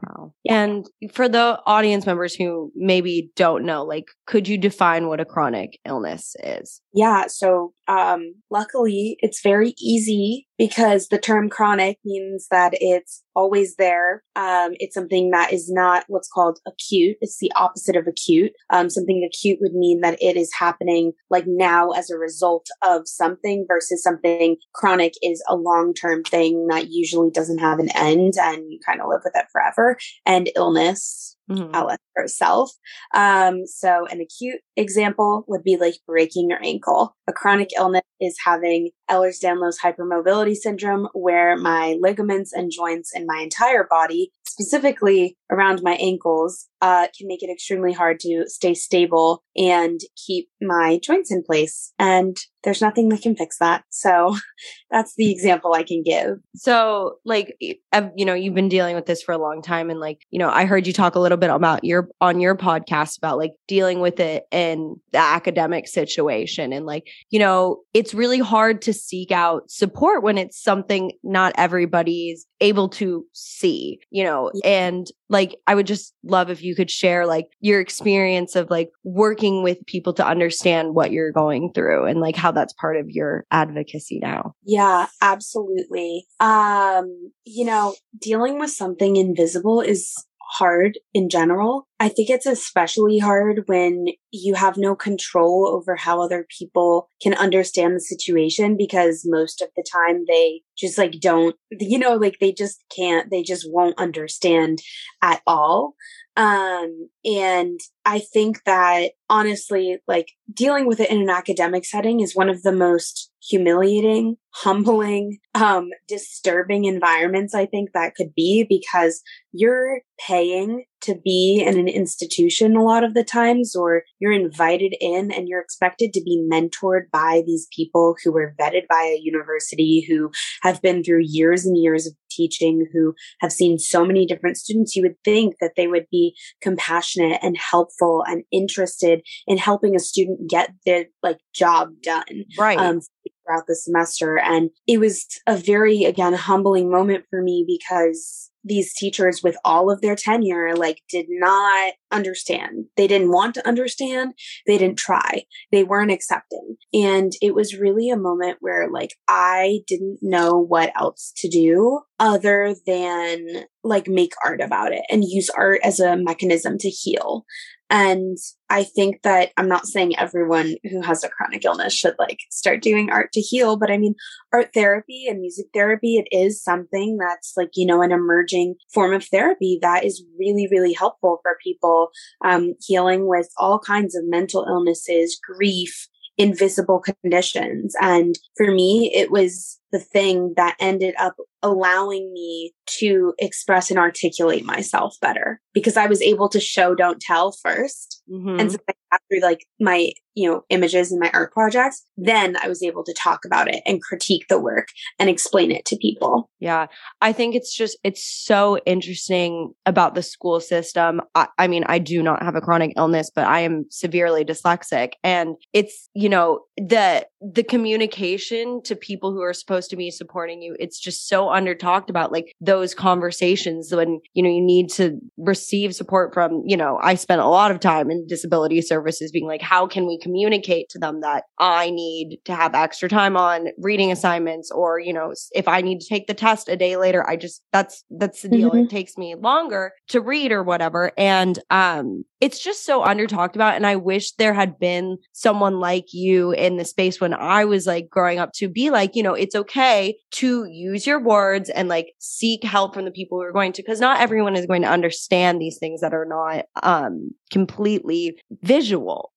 Wow. 0.03 0.35
And 0.49 0.87
for 1.13 1.29
the 1.29 1.61
audience 1.67 2.07
members 2.07 2.35
who 2.35 2.73
maybe 2.75 3.31
don't 3.37 3.65
know, 3.65 3.85
like, 3.85 4.07
could 4.27 4.49
you 4.49 4.59
define 4.59 5.07
what 5.07 5.21
a 5.21 5.25
chronic 5.25 5.79
illness 5.87 6.35
is? 6.43 6.81
Yeah. 6.93 7.27
So, 7.29 7.73
um, 7.87 8.35
luckily 8.51 9.17
it's 9.21 9.41
very 9.43 9.75
easy 9.81 10.47
because 10.59 11.09
the 11.09 11.19
term 11.19 11.49
chronic 11.49 11.99
means 12.05 12.49
that 12.51 12.73
it's 12.75 13.23
always 13.35 13.77
there. 13.77 14.25
Um, 14.35 14.73
it's 14.75 14.95
something 14.95 15.31
that 15.31 15.53
is 15.53 15.71
not 15.71 16.05
what's 16.09 16.29
called 16.29 16.59
acute. 16.67 17.17
It's 17.21 17.39
the 17.39 17.53
opposite 17.55 17.97
of 17.97 18.07
acute. 18.07 18.53
Um, 18.71 18.91
something 18.91 19.27
acute 19.27 19.59
would 19.61 19.75
mean 19.75 20.01
that 20.01 20.08
it 20.21 20.37
is 20.37 20.53
happening 20.59 21.13
like 21.31 21.45
now 21.47 21.91
as 21.91 22.11
a 22.11 22.19
result 22.19 22.67
of 22.83 23.03
something 23.07 23.65
versus 23.69 24.03
something 24.03 24.57
chronic 24.75 25.15
is 25.23 25.43
a 25.49 25.57
long-term 25.57 26.25
thing 26.25 26.67
that 26.69 26.91
usually 26.91 27.31
doesn't 27.31 27.59
have 27.59 27.79
an 27.79 27.91
end 27.95 28.35
and 28.41 28.71
you 28.71 28.79
kind 28.85 29.01
of 29.01 29.09
live 29.09 29.21
with 29.25 29.37
it 29.37 29.47
forever. 29.53 29.97
And 30.27 30.51
illness 30.57 31.38
mm-hmm. 31.49 31.75
outlet 31.75 32.01
for 32.15 32.25
itself. 32.25 32.73
Um, 33.15 33.67
so 33.67 34.07
an 34.07 34.21
acute 34.21 34.61
example 34.77 35.45
would 35.49 35.63
be 35.63 35.77
like 35.77 35.95
breaking 36.07 36.51
your 36.51 36.63
ankle. 36.65 37.17
A 37.29 37.33
chronic 37.33 37.71
illness 37.77 38.03
is 38.21 38.37
having 38.45 38.91
Ehlers-Danlos 39.11 39.77
hypermobility 39.83 40.55
syndrome, 40.55 41.09
where 41.13 41.57
my 41.57 41.97
ligaments 42.01 42.53
and 42.53 42.71
joints 42.71 43.15
in 43.15 43.27
my 43.27 43.41
entire 43.43 43.87
body, 43.89 44.33
specifically 44.47 45.37
around 45.51 45.83
my 45.83 45.95
ankles, 45.95 46.67
uh, 46.81 47.07
can 47.17 47.27
make 47.27 47.43
it 47.43 47.51
extremely 47.51 47.93
hard 47.93 48.21
to 48.21 48.45
stay 48.47 48.75
stable 48.75 49.43
and 49.57 50.01
keep 50.27 50.49
my 50.61 50.99
joints 51.03 51.31
in 51.31 51.43
place. 51.43 51.93
And 51.99 52.37
there's 52.65 52.81
nothing 52.81 53.09
that 53.09 53.23
can 53.23 53.37
fix 53.37 53.59
that. 53.59 53.85
So 53.91 54.37
that's 54.91 55.15
the 55.17 55.31
example 55.31 55.75
I 55.75 55.83
can 55.83 56.03
give. 56.03 56.39
So, 56.55 57.19
like, 57.25 57.57
you 57.61 58.25
know, 58.25 58.35
you've 58.35 58.55
been 58.55 58.69
dealing 58.69 58.95
with 58.95 59.07
this 59.07 59.23
for 59.23 59.33
a 59.33 59.39
long 59.39 59.63
time. 59.63 59.91
And, 59.91 60.01
like, 60.01 60.23
you 60.31 60.39
know, 60.39 60.51
I 60.51 60.65
heard 60.65 60.87
you 60.87 60.93
talk 60.93 61.15
a 61.15 61.21
little 61.21 61.39
bit 61.39 61.51
about 61.51 61.85
your, 61.85 62.09
on 62.21 62.41
your 62.41 62.57
podcast 62.57 63.19
about 63.19 63.39
like 63.39 63.53
dealing 63.67 64.01
with 64.01 64.21
it 64.21 64.45
in 64.51 64.97
the 65.13 65.19
academic 65.19 65.89
situation. 65.89 66.73
And, 66.73 66.87
like, 66.87 67.09
you 67.31 67.39
know, 67.39 67.81
it's 67.95 68.15
really 68.15 68.39
hard 68.39 68.83
to 68.83 68.93
seek 68.93 69.31
out 69.31 69.71
support 69.71 70.23
when 70.23 70.39
it's 70.39 70.61
something 70.61 71.13
not 71.23 71.53
everybody's 71.57 72.47
able 72.61 72.89
to 72.89 73.25
see, 73.33 74.01
you 74.11 74.25
know, 74.25 74.51
and 74.65 75.07
like 75.29 75.57
I 75.67 75.75
would 75.75 75.87
just 75.87 76.15
love 76.25 76.51
if 76.51 76.63
you 76.63 76.75
could 76.75 76.91
share 76.91 77.27
like 77.27 77.47
your 77.61 77.81
experience 77.81 78.57
of 78.57 78.71
like 78.71 78.91
working 79.05 79.63
with 79.63 79.85
people 79.87 80.13
to 80.15 80.27
understand 80.27 80.95
what 80.95 81.13
you're 81.13 81.33
going 81.33 81.73
through 81.73 82.07
and 82.07 82.21
like 82.21 82.37
how 82.37 82.48
that's 82.53 82.73
part 82.75 82.97
of 82.97 83.07
your 83.09 83.45
advocacy 83.51 84.19
now. 84.23 84.55
Yeah, 84.65 85.07
absolutely. 85.21 86.27
Um, 86.41 87.33
you 87.45 87.65
know, 87.65 87.95
dealing 88.21 88.59
with 88.59 88.71
something 88.71 89.17
invisible 89.17 89.81
is 89.81 90.15
hard 90.41 90.99
in 91.13 91.29
general 91.29 91.88
I 92.01 92.09
think 92.09 92.31
it's 92.31 92.47
especially 92.47 93.19
hard 93.19 93.65
when 93.67 94.07
you 94.31 94.55
have 94.55 94.77
no 94.77 94.95
control 94.95 95.67
over 95.67 95.97
how 95.97 96.23
other 96.23 96.47
people 96.57 97.09
can 97.21 97.35
understand 97.35 97.97
the 97.97 98.01
situation 98.01 98.77
because 98.77 99.27
most 99.27 99.61
of 99.61 99.69
the 99.77 99.85
time 99.91 100.25
they 100.29 100.63
just 100.77 100.97
like 100.97 101.19
don't, 101.21 101.57
you 101.73 101.99
know, 101.99 102.15
like 102.15 102.39
they 102.41 102.53
just 102.53 102.85
can't, 102.95 103.31
they 103.31 103.43
just 103.43 103.67
won't 103.69 103.99
understand 103.99 104.79
at 105.23 105.43
all. 105.45 105.95
Um, 106.37 107.11
and 107.25 107.81
I 108.05 108.21
think 108.21 108.63
that 108.65 109.11
honestly, 109.29 109.99
like 110.07 110.29
dealing 110.55 110.87
with 110.87 111.01
it 111.01 111.11
in 111.11 111.21
an 111.21 111.31
academic 111.31 111.85
setting 111.85 112.21
is 112.21 112.37
one 112.37 112.49
of 112.49 112.63
the 112.63 112.71
most 112.71 113.33
humiliating, 113.43 114.37
humbling, 114.51 115.39
um, 115.57 115.89
disturbing 116.07 116.85
environments 116.85 117.57
I 117.57 117.67
think 117.67 117.91
that 117.93 118.15
could 118.15 118.37
be 118.37 118.65
because 118.69 119.21
you're 119.53 120.03
paying 120.25 120.85
to 121.09 121.21
be 121.25 121.65
in 121.67 121.79
an 121.79 121.89
institution 121.89 122.77
a 122.77 122.83
lot 122.83 123.05
of 123.05 123.15
the 123.15 123.25
times, 123.25 123.75
or 123.75 124.03
you're 124.19 124.33
invited 124.33 124.95
in 125.01 125.31
and 125.31 125.49
you're 125.49 125.61
expected 125.61 126.13
to 126.13 126.23
be 126.23 126.47
mentored 126.51 127.11
by 127.13 127.43
these 127.47 127.67
people 127.75 128.15
who 128.23 128.33
were 128.33 128.55
vetted 128.61 128.87
by 128.89 129.03
a 129.03 129.21
university, 129.23 130.05
who 130.09 130.31
have 130.63 130.83
been 130.83 131.03
through 131.03 131.23
years 131.23 131.65
and 131.65 131.77
years 131.77 132.07
of 132.07 132.13
teaching, 132.31 132.87
who 132.93 133.15
have 133.41 133.53
seen 133.53 133.79
so 133.79 134.05
many 134.05 134.27
different 134.27 134.57
students. 134.59 134.95
You 134.95 135.03
would 135.03 135.17
think 135.25 135.57
that 135.61 135.73
they 135.77 135.87
would 135.87 136.07
be 136.11 136.37
compassionate 136.61 137.39
and 137.43 137.57
helpful 137.57 138.23
and 138.27 138.45
interested 138.53 139.23
in 139.47 139.59
helping 139.59 139.97
a 139.97 140.01
student 140.01 140.49
get 140.49 140.71
their 140.85 141.07
like 141.23 141.39
job 141.55 141.89
done. 142.03 142.45
Right. 142.59 142.79
Um, 142.79 143.01
throughout 143.49 143.67
the 143.67 143.75
semester. 143.75 144.39
And 144.39 144.71
it 144.87 144.99
was 144.99 145.27
a 145.47 145.57
very, 145.57 146.05
again, 146.05 146.35
humbling 146.35 146.91
moment 146.91 147.25
for 147.31 147.43
me 147.43 147.65
because 147.67 148.51
these 148.65 148.93
teachers 148.95 149.43
with 149.43 149.57
all 149.65 149.91
of 149.91 150.01
their 150.01 150.15
tenure 150.15 150.75
like 150.77 151.03
did 151.09 151.27
not 151.29 151.95
understand. 152.11 152.87
They 152.97 153.07
didn't 153.07 153.31
want 153.31 153.55
to 153.55 153.67
understand. 153.67 154.35
They 154.67 154.79
didn't 154.79 154.99
try. 154.99 155.45
They 155.73 155.85
weren't 155.85 156.11
accepting. 156.11 156.77
And 156.93 157.33
it 157.41 157.55
was 157.55 157.79
really 157.79 158.11
a 158.11 158.17
moment 158.17 158.59
where 158.61 158.91
like 158.91 159.15
i 159.29 159.81
didn't 159.87 160.19
know 160.23 160.59
what 160.59 160.93
else 161.01 161.33
to 161.37 161.49
do 161.49 162.01
other 162.19 162.75
than 162.87 163.65
like 163.85 164.09
make 164.09 164.33
art 164.45 164.61
about 164.61 164.93
it 164.93 165.03
and 165.09 165.25
use 165.25 165.51
art 165.51 165.81
as 165.85 166.01
a 166.01 166.17
mechanism 166.17 166.79
to 166.79 166.89
heal 166.89 167.45
and 167.91 168.37
I 168.69 168.85
think 168.85 169.23
that 169.23 169.51
I'm 169.57 169.69
not 169.69 169.87
saying 169.87 170.19
everyone 170.19 170.77
who 170.91 171.01
has 171.01 171.25
a 171.25 171.29
chronic 171.29 171.65
illness 171.65 171.95
should 171.95 172.15
like 172.19 172.41
start 172.51 172.83
doing 172.83 173.11
art 173.11 173.33
to 173.33 173.41
heal, 173.41 173.77
but 173.77 173.91
I 173.91 173.97
mean, 173.97 174.15
art 174.53 174.71
therapy 174.75 175.27
and 175.27 175.41
music 175.41 175.67
therapy, 175.73 176.19
it 176.19 176.29
is 176.31 176.63
something 176.63 177.17
that's 177.17 177.55
like, 177.57 177.71
you 177.75 177.87
know, 177.87 178.03
an 178.03 178.13
emerging 178.13 178.75
form 178.93 179.15
of 179.15 179.25
therapy 179.25 179.79
that 179.81 180.05
is 180.05 180.23
really, 180.39 180.69
really 180.71 180.93
helpful 180.93 181.39
for 181.43 181.57
people 181.65 182.11
um, 182.45 182.75
healing 182.81 183.27
with 183.27 183.49
all 183.57 183.79
kinds 183.79 184.15
of 184.15 184.23
mental 184.27 184.67
illnesses, 184.69 185.41
grief, 185.43 186.09
invisible 186.39 187.01
conditions. 187.01 187.95
And 188.01 188.39
for 188.57 188.71
me, 188.71 189.13
it 189.15 189.31
was 189.31 189.79
the 189.91 189.99
thing 189.99 190.55
that 190.57 190.77
ended 190.79 191.15
up 191.19 191.35
allowing 191.63 192.33
me 192.33 192.73
to 192.87 193.35
express 193.39 193.91
and 193.91 193.99
articulate 193.99 194.65
myself 194.65 195.17
better 195.21 195.61
because 195.75 195.97
I 195.97 196.07
was 196.07 196.23
able 196.23 196.49
to 196.51 196.61
show, 196.61 196.95
don't 196.95 197.21
tell 197.21 197.53
1st 197.53 198.21
mm-hmm. 198.31 198.61
And 198.61 198.73
so 198.73 198.79
after 199.13 199.37
like 199.43 199.67
my, 199.81 200.13
you 200.35 200.49
know, 200.49 200.63
images 200.71 201.11
and 201.11 201.21
my 201.21 201.31
art 201.35 201.53
projects, 201.53 202.05
then 202.17 202.57
I 202.63 202.69
was 202.69 202.83
able 202.83 203.03
to 203.03 203.15
talk 203.15 203.45
about 203.45 203.69
it 203.69 203.83
and 203.85 204.01
critique 204.01 204.45
the 204.49 204.61
work 204.61 204.89
and 205.19 205.29
explain 205.29 205.73
it 205.73 205.85
to 205.87 205.97
people. 205.97 206.49
Yeah. 206.61 206.87
I 207.21 207.33
think 207.33 207.57
it's 207.57 207.75
just, 207.77 207.99
it's 208.05 208.25
so 208.25 208.79
interesting 208.87 209.73
about 209.85 210.15
the 210.15 210.23
school 210.23 210.61
system. 210.61 211.23
I, 211.35 211.49
I 211.59 211.67
mean, 211.67 211.85
I 211.89 211.99
do 211.99 212.23
not 212.23 212.43
have 212.43 212.55
a 212.55 212.61
chronic 212.61 212.93
illness, 212.97 213.31
but 213.35 213.47
I 213.47 213.61
am 213.61 213.87
severely 213.91 214.45
dyslexic 214.45 215.13
and 215.25 215.57
it's, 215.73 216.09
you 216.15 216.29
know, 216.29 216.61
the, 216.77 217.27
the 217.41 217.65
communication 217.65 218.81
to 218.85 218.95
people 218.95 219.33
who 219.33 219.43
are 219.43 219.55
supposed 219.55 219.91
to 219.91 219.97
be 219.97 220.11
supporting 220.11 220.63
you, 220.63 220.77
it's 220.79 221.01
just 221.01 221.29
so 221.29 221.51
under 221.51 221.75
talked 221.75 222.11
about, 222.11 222.31
like 222.31 222.55
those 222.61 222.95
conversations 222.95 223.93
when, 223.93 224.21
you 224.35 224.43
know, 224.45 224.51
you 224.51 224.61
need 224.61 224.89
to 224.91 225.19
receive 225.37 225.97
support 225.97 226.33
from, 226.33 226.63
you 226.65 226.77
know, 226.77 226.99
I 227.03 227.17
spent 227.17 227.41
a 227.41 227.49
lot 227.49 227.73
of 227.73 227.81
time 227.81 228.11
in 228.11 228.27
disability 228.29 228.81
services 228.83 228.98
being 229.33 229.47
like, 229.47 229.63
how 229.63 229.87
can 229.87 230.07
we 230.07 230.19
communicate 230.19 230.89
to 230.91 230.99
them 230.99 231.21
that 231.21 231.45
I 231.59 231.91
need 231.91 232.39
to 232.45 232.55
have 232.55 232.75
extra 232.75 233.09
time 233.09 233.37
on 233.37 233.69
reading 233.79 234.13
assignments 234.13 234.71
or, 234.71 234.99
you 234.99 235.13
know, 235.13 235.33
if 235.53 235.69
I 235.69 235.81
need 235.81 236.01
to 236.01 236.09
take 236.09 236.27
the 236.27 236.35
test 236.35 236.69
a 236.69 236.77
day 236.77 236.97
later, 236.97 237.29
I 237.29 237.37
just, 237.37 237.63
that's, 237.73 238.05
that's 238.11 238.43
the 238.43 238.49
deal. 238.49 238.71
Mm-hmm. 238.71 238.85
It 238.85 238.91
takes 238.91 239.17
me 239.17 239.35
longer 239.35 239.93
to 240.09 240.21
read 240.21 240.53
or 240.53 240.63
whatever. 240.63 241.13
And, 241.19 241.59
um, 241.71 242.25
it's 242.41 242.63
just 242.63 242.87
so 242.87 243.03
under 243.03 243.27
talked 243.27 243.57
about. 243.57 243.75
And 243.75 243.85
I 243.85 243.97
wish 243.97 244.33
there 244.33 244.55
had 244.55 244.79
been 244.79 245.19
someone 245.33 245.81
like 245.81 246.13
you 246.13 246.53
in 246.53 246.77
the 246.77 246.85
space 246.85 247.21
when 247.21 247.35
I 247.35 247.65
was 247.65 247.85
like 247.85 248.09
growing 248.09 248.39
up 248.39 248.53
to 248.55 248.69
be 248.69 248.91
like, 248.91 249.17
you 249.17 249.25
know, 249.25 249.35
it's 249.35 249.57
okay 249.57 250.17
to 250.33 250.65
use 250.71 251.05
your 251.05 251.21
words 251.21 251.69
and 251.69 251.89
like 251.89 252.13
seek 252.19 252.63
help 252.63 252.95
from 252.95 253.07
the 253.07 253.11
people 253.11 253.39
who 253.39 253.45
are 253.45 253.53
going 253.53 253.73
to, 253.73 253.83
because 253.83 253.99
not 253.99 254.21
everyone 254.21 254.55
is 254.55 254.67
going 254.67 254.83
to 254.83 254.89
understand 254.89 255.61
these 255.61 255.79
things 255.79 256.01
that 256.01 256.15
are 256.15 256.27
not, 256.27 256.67
um, 256.85 257.31
completely 257.51 258.39
visual. 258.63 258.88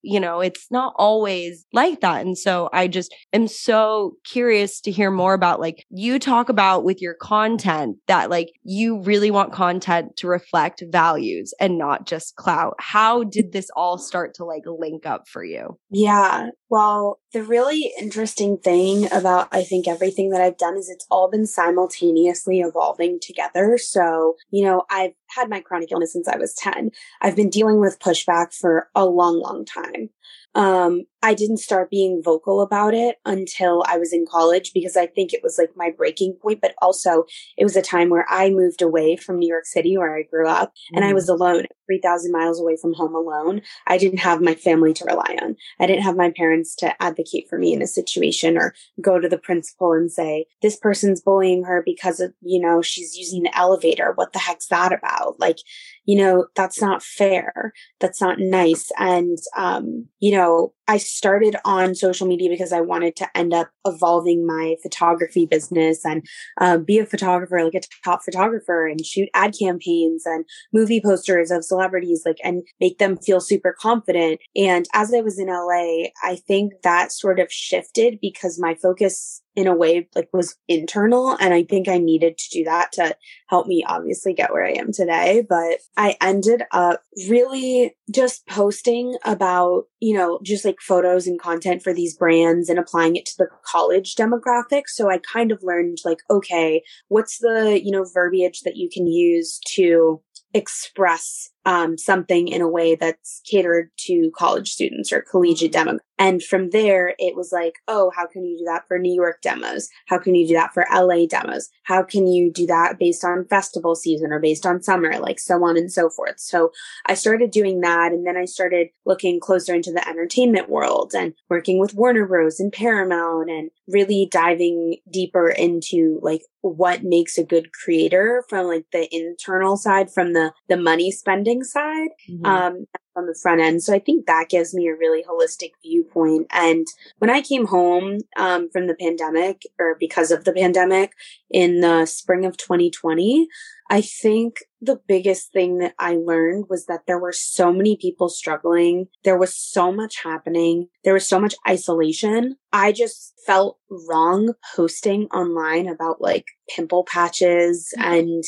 You 0.02 0.20
know, 0.20 0.40
it's 0.40 0.66
not 0.70 0.94
always 0.96 1.66
like 1.72 2.00
that. 2.00 2.24
And 2.24 2.36
so 2.36 2.68
I 2.72 2.88
just 2.88 3.14
am 3.32 3.48
so 3.48 4.16
curious 4.24 4.80
to 4.82 4.90
hear 4.90 5.10
more 5.10 5.34
about 5.34 5.60
like 5.60 5.84
you 5.90 6.18
talk 6.18 6.48
about 6.48 6.84
with 6.84 7.00
your 7.00 7.14
content 7.14 7.96
that 8.06 8.30
like 8.30 8.52
you 8.62 9.00
really 9.02 9.30
want 9.30 9.52
content 9.52 10.16
to 10.18 10.28
reflect 10.28 10.82
values 10.90 11.54
and 11.60 11.78
not 11.78 12.06
just 12.06 12.36
clout 12.36 12.74
how 12.92 13.24
did 13.24 13.52
this 13.52 13.70
all 13.76 13.96
start 13.96 14.34
to 14.34 14.44
like 14.44 14.64
link 14.66 15.06
up 15.06 15.28
for 15.28 15.44
you? 15.44 15.78
Yeah. 15.90 16.50
Well, 16.68 17.20
the 17.32 17.42
really 17.42 17.92
interesting 18.00 18.58
thing 18.58 19.10
about 19.12 19.48
I 19.52 19.62
think 19.62 19.88
everything 19.88 20.30
that 20.30 20.40
I've 20.40 20.58
done 20.58 20.76
is 20.76 20.88
it's 20.88 21.06
all 21.10 21.30
been 21.30 21.46
simultaneously 21.46 22.60
evolving 22.60 23.18
together. 23.20 23.78
So, 23.78 24.34
you 24.50 24.64
know, 24.64 24.84
I've 24.90 25.12
had 25.34 25.50
my 25.50 25.60
chronic 25.60 25.92
illness 25.92 26.12
since 26.12 26.28
I 26.28 26.36
was 26.36 26.54
10. 26.54 26.90
I've 27.20 27.36
been 27.36 27.50
dealing 27.50 27.80
with 27.80 27.98
pushback 27.98 28.54
for 28.54 28.88
a 28.94 29.06
long, 29.06 29.40
long 29.40 29.64
time. 29.64 30.10
Um, 30.54 31.04
I 31.22 31.34
didn't 31.34 31.58
start 31.58 31.90
being 31.90 32.20
vocal 32.22 32.60
about 32.60 32.94
it 32.94 33.16
until 33.24 33.84
I 33.86 33.96
was 33.96 34.12
in 34.12 34.26
college 34.28 34.72
because 34.74 34.96
I 34.96 35.06
think 35.06 35.32
it 35.32 35.42
was 35.42 35.56
like 35.56 35.70
my 35.76 35.90
breaking 35.90 36.36
point, 36.42 36.60
but 36.60 36.74
also 36.82 37.24
it 37.56 37.64
was 37.64 37.76
a 37.76 37.82
time 37.82 38.10
where 38.10 38.26
I 38.28 38.50
moved 38.50 38.82
away 38.82 39.16
from 39.16 39.38
New 39.38 39.48
York 39.48 39.66
City 39.66 39.96
where 39.96 40.16
I 40.16 40.22
grew 40.22 40.48
up 40.48 40.70
mm. 40.70 40.96
and 40.96 41.04
I 41.04 41.12
mm. 41.12 41.14
was 41.14 41.28
alone, 41.28 41.66
3,000 41.86 42.32
miles 42.32 42.60
away 42.60 42.76
from 42.80 42.94
home 42.94 43.14
alone. 43.14 43.62
I 43.86 43.98
didn't 43.98 44.18
have 44.18 44.40
my 44.40 44.54
family 44.54 44.92
to 44.94 45.04
rely 45.04 45.36
on. 45.42 45.56
I 45.78 45.86
didn't 45.86 46.02
have 46.02 46.16
my 46.16 46.30
parents 46.30 46.74
to 46.76 47.00
advocate 47.00 47.48
for 47.48 47.58
me 47.58 47.72
in 47.72 47.82
a 47.82 47.86
situation 47.86 48.56
or 48.56 48.74
go 49.00 49.20
to 49.20 49.28
the 49.28 49.38
principal 49.38 49.92
and 49.92 50.10
say, 50.10 50.46
this 50.60 50.76
person's 50.76 51.20
bullying 51.20 51.64
her 51.64 51.82
because 51.84 52.18
of, 52.18 52.34
you 52.40 52.60
know, 52.60 52.82
she's 52.82 53.16
using 53.16 53.44
the 53.44 53.56
elevator. 53.56 54.12
What 54.16 54.32
the 54.32 54.38
heck's 54.38 54.66
that 54.68 54.92
about? 54.92 55.38
Like, 55.38 55.58
you 56.04 56.16
know, 56.16 56.46
that's 56.56 56.80
not 56.80 57.02
fair. 57.02 57.72
That's 58.00 58.20
not 58.20 58.38
nice. 58.40 58.90
And, 58.98 59.38
um, 59.56 60.08
you 60.18 60.32
know, 60.32 60.72
I 60.92 60.98
started 60.98 61.56
on 61.64 61.94
social 61.94 62.26
media 62.26 62.50
because 62.50 62.70
I 62.70 62.82
wanted 62.82 63.16
to 63.16 63.28
end 63.34 63.54
up 63.54 63.70
evolving 63.86 64.46
my 64.46 64.76
photography 64.82 65.46
business 65.46 66.04
and 66.04 66.22
uh, 66.60 66.76
be 66.76 66.98
a 66.98 67.06
photographer, 67.06 67.64
like 67.64 67.72
a 67.72 67.80
top 68.04 68.22
photographer, 68.22 68.86
and 68.86 69.02
shoot 69.02 69.30
ad 69.32 69.54
campaigns 69.58 70.24
and 70.26 70.44
movie 70.70 71.00
posters 71.00 71.50
of 71.50 71.64
celebrities, 71.64 72.24
like, 72.26 72.36
and 72.44 72.62
make 72.78 72.98
them 72.98 73.16
feel 73.16 73.40
super 73.40 73.74
confident. 73.80 74.38
And 74.54 74.86
as 74.92 75.14
I 75.14 75.22
was 75.22 75.38
in 75.38 75.46
LA, 75.46 76.10
I 76.22 76.36
think 76.46 76.74
that 76.82 77.10
sort 77.10 77.40
of 77.40 77.50
shifted 77.50 78.18
because 78.20 78.60
my 78.60 78.74
focus 78.74 79.41
in 79.54 79.66
a 79.66 79.74
way 79.74 80.08
like 80.14 80.28
was 80.32 80.56
internal 80.68 81.36
and 81.38 81.52
i 81.52 81.62
think 81.62 81.88
i 81.88 81.98
needed 81.98 82.38
to 82.38 82.48
do 82.50 82.64
that 82.64 82.90
to 82.92 83.14
help 83.48 83.66
me 83.66 83.84
obviously 83.86 84.32
get 84.32 84.52
where 84.52 84.64
i 84.64 84.72
am 84.72 84.92
today. 84.92 85.44
But 85.46 85.78
i 85.96 86.16
ended 86.20 86.62
up 86.72 87.02
really 87.28 87.94
just 88.10 88.46
posting 88.46 89.16
about 89.24 89.84
you 90.00 90.16
know 90.16 90.40
just 90.42 90.64
like 90.64 90.80
photos 90.80 91.26
and 91.26 91.40
content 91.40 91.82
for 91.82 91.92
these 91.92 92.16
brands 92.16 92.68
and 92.68 92.78
applying 92.78 93.16
it 93.16 93.26
to 93.26 93.34
the 93.38 93.48
college 93.64 94.14
demographic. 94.14 94.84
So 94.86 95.10
i 95.10 95.18
kind 95.18 95.52
of 95.52 95.62
learned 95.62 95.98
like 96.04 96.18
okay 96.30 96.82
what's 97.08 97.38
the 97.38 97.80
you 97.82 97.90
know 97.90 98.04
verbiage 98.12 98.60
that 98.60 98.76
you 98.76 98.88
can 98.92 99.06
use 99.06 99.60
to 99.74 100.20
express 100.54 101.50
um, 101.64 101.96
something 101.96 102.48
in 102.48 102.60
a 102.60 102.68
way 102.68 102.94
that's 102.94 103.40
catered 103.48 103.90
to 103.98 104.30
college 104.36 104.70
students 104.70 105.12
or 105.12 105.22
collegiate 105.22 105.72
demo. 105.72 105.98
And 106.18 106.42
from 106.42 106.70
there, 106.70 107.14
it 107.18 107.34
was 107.34 107.50
like, 107.52 107.74
oh, 107.88 108.12
how 108.14 108.26
can 108.26 108.44
you 108.44 108.58
do 108.58 108.64
that 108.66 108.86
for 108.86 108.98
New 108.98 109.12
York 109.12 109.40
demos? 109.42 109.88
How 110.06 110.18
can 110.18 110.34
you 110.36 110.46
do 110.46 110.54
that 110.54 110.72
for 110.72 110.86
LA 110.92 111.26
demos? 111.26 111.68
How 111.82 112.04
can 112.04 112.28
you 112.28 112.52
do 112.52 112.64
that 112.66 112.98
based 112.98 113.24
on 113.24 113.46
festival 113.46 113.96
season 113.96 114.32
or 114.32 114.38
based 114.38 114.64
on 114.64 114.82
summer, 114.82 115.18
like 115.18 115.40
so 115.40 115.64
on 115.64 115.76
and 115.76 115.90
so 115.90 116.08
forth. 116.08 116.38
So 116.38 116.70
I 117.06 117.14
started 117.14 117.50
doing 117.50 117.80
that. 117.80 118.12
And 118.12 118.26
then 118.26 118.36
I 118.36 118.44
started 118.44 118.88
looking 119.04 119.40
closer 119.40 119.74
into 119.74 119.90
the 119.90 120.06
entertainment 120.08 120.68
world 120.68 121.12
and 121.12 121.34
working 121.48 121.80
with 121.80 121.94
Warner 121.94 122.26
Bros. 122.26 122.60
and 122.60 122.72
Paramount 122.72 123.50
and 123.50 123.70
really 123.88 124.28
diving 124.30 124.98
deeper 125.10 125.48
into 125.48 126.20
like 126.22 126.42
what 126.60 127.02
makes 127.02 127.36
a 127.36 127.44
good 127.44 127.72
creator 127.72 128.44
from 128.48 128.66
like 128.66 128.86
the 128.92 129.12
internal 129.14 129.76
side, 129.76 130.12
from 130.12 130.32
the, 130.32 130.52
the 130.68 130.76
money 130.76 131.10
spending 131.10 131.51
marketing 131.52 131.64
side 131.64 132.10
mm-hmm. 132.28 132.44
um, 132.44 132.86
on 133.16 133.26
the 133.26 133.36
front 133.40 133.60
end. 133.60 133.82
So 133.82 133.94
I 133.94 133.98
think 133.98 134.26
that 134.26 134.48
gives 134.48 134.74
me 134.74 134.88
a 134.88 134.96
really 134.96 135.22
holistic 135.22 135.72
viewpoint. 135.82 136.46
And 136.50 136.86
when 137.18 137.30
I 137.30 137.40
came 137.40 137.66
home 137.66 138.18
um, 138.36 138.70
from 138.70 138.86
the 138.86 138.94
pandemic, 138.94 139.62
or 139.78 139.96
because 139.98 140.30
of 140.30 140.44
the 140.44 140.52
pandemic 140.52 141.12
in 141.50 141.80
the 141.80 142.06
spring 142.06 142.44
of 142.44 142.56
2020, 142.56 143.48
I 143.90 144.00
think 144.00 144.56
the 144.80 145.00
biggest 145.06 145.52
thing 145.52 145.78
that 145.78 145.94
I 145.98 146.16
learned 146.16 146.66
was 146.70 146.86
that 146.86 147.06
there 147.06 147.18
were 147.18 147.32
so 147.32 147.72
many 147.72 147.96
people 147.96 148.28
struggling. 148.28 149.08
There 149.24 149.38
was 149.38 149.54
so 149.54 149.92
much 149.92 150.22
happening. 150.22 150.88
There 151.04 151.14
was 151.14 151.26
so 151.26 151.38
much 151.38 151.54
isolation. 151.68 152.56
I 152.72 152.92
just 152.92 153.34
felt 153.46 153.78
wrong 154.08 154.54
posting 154.74 155.26
online 155.26 155.86
about 155.86 156.20
like 156.20 156.46
pimple 156.68 157.04
patches 157.04 157.92
mm-hmm. 157.98 158.12
and 158.12 158.44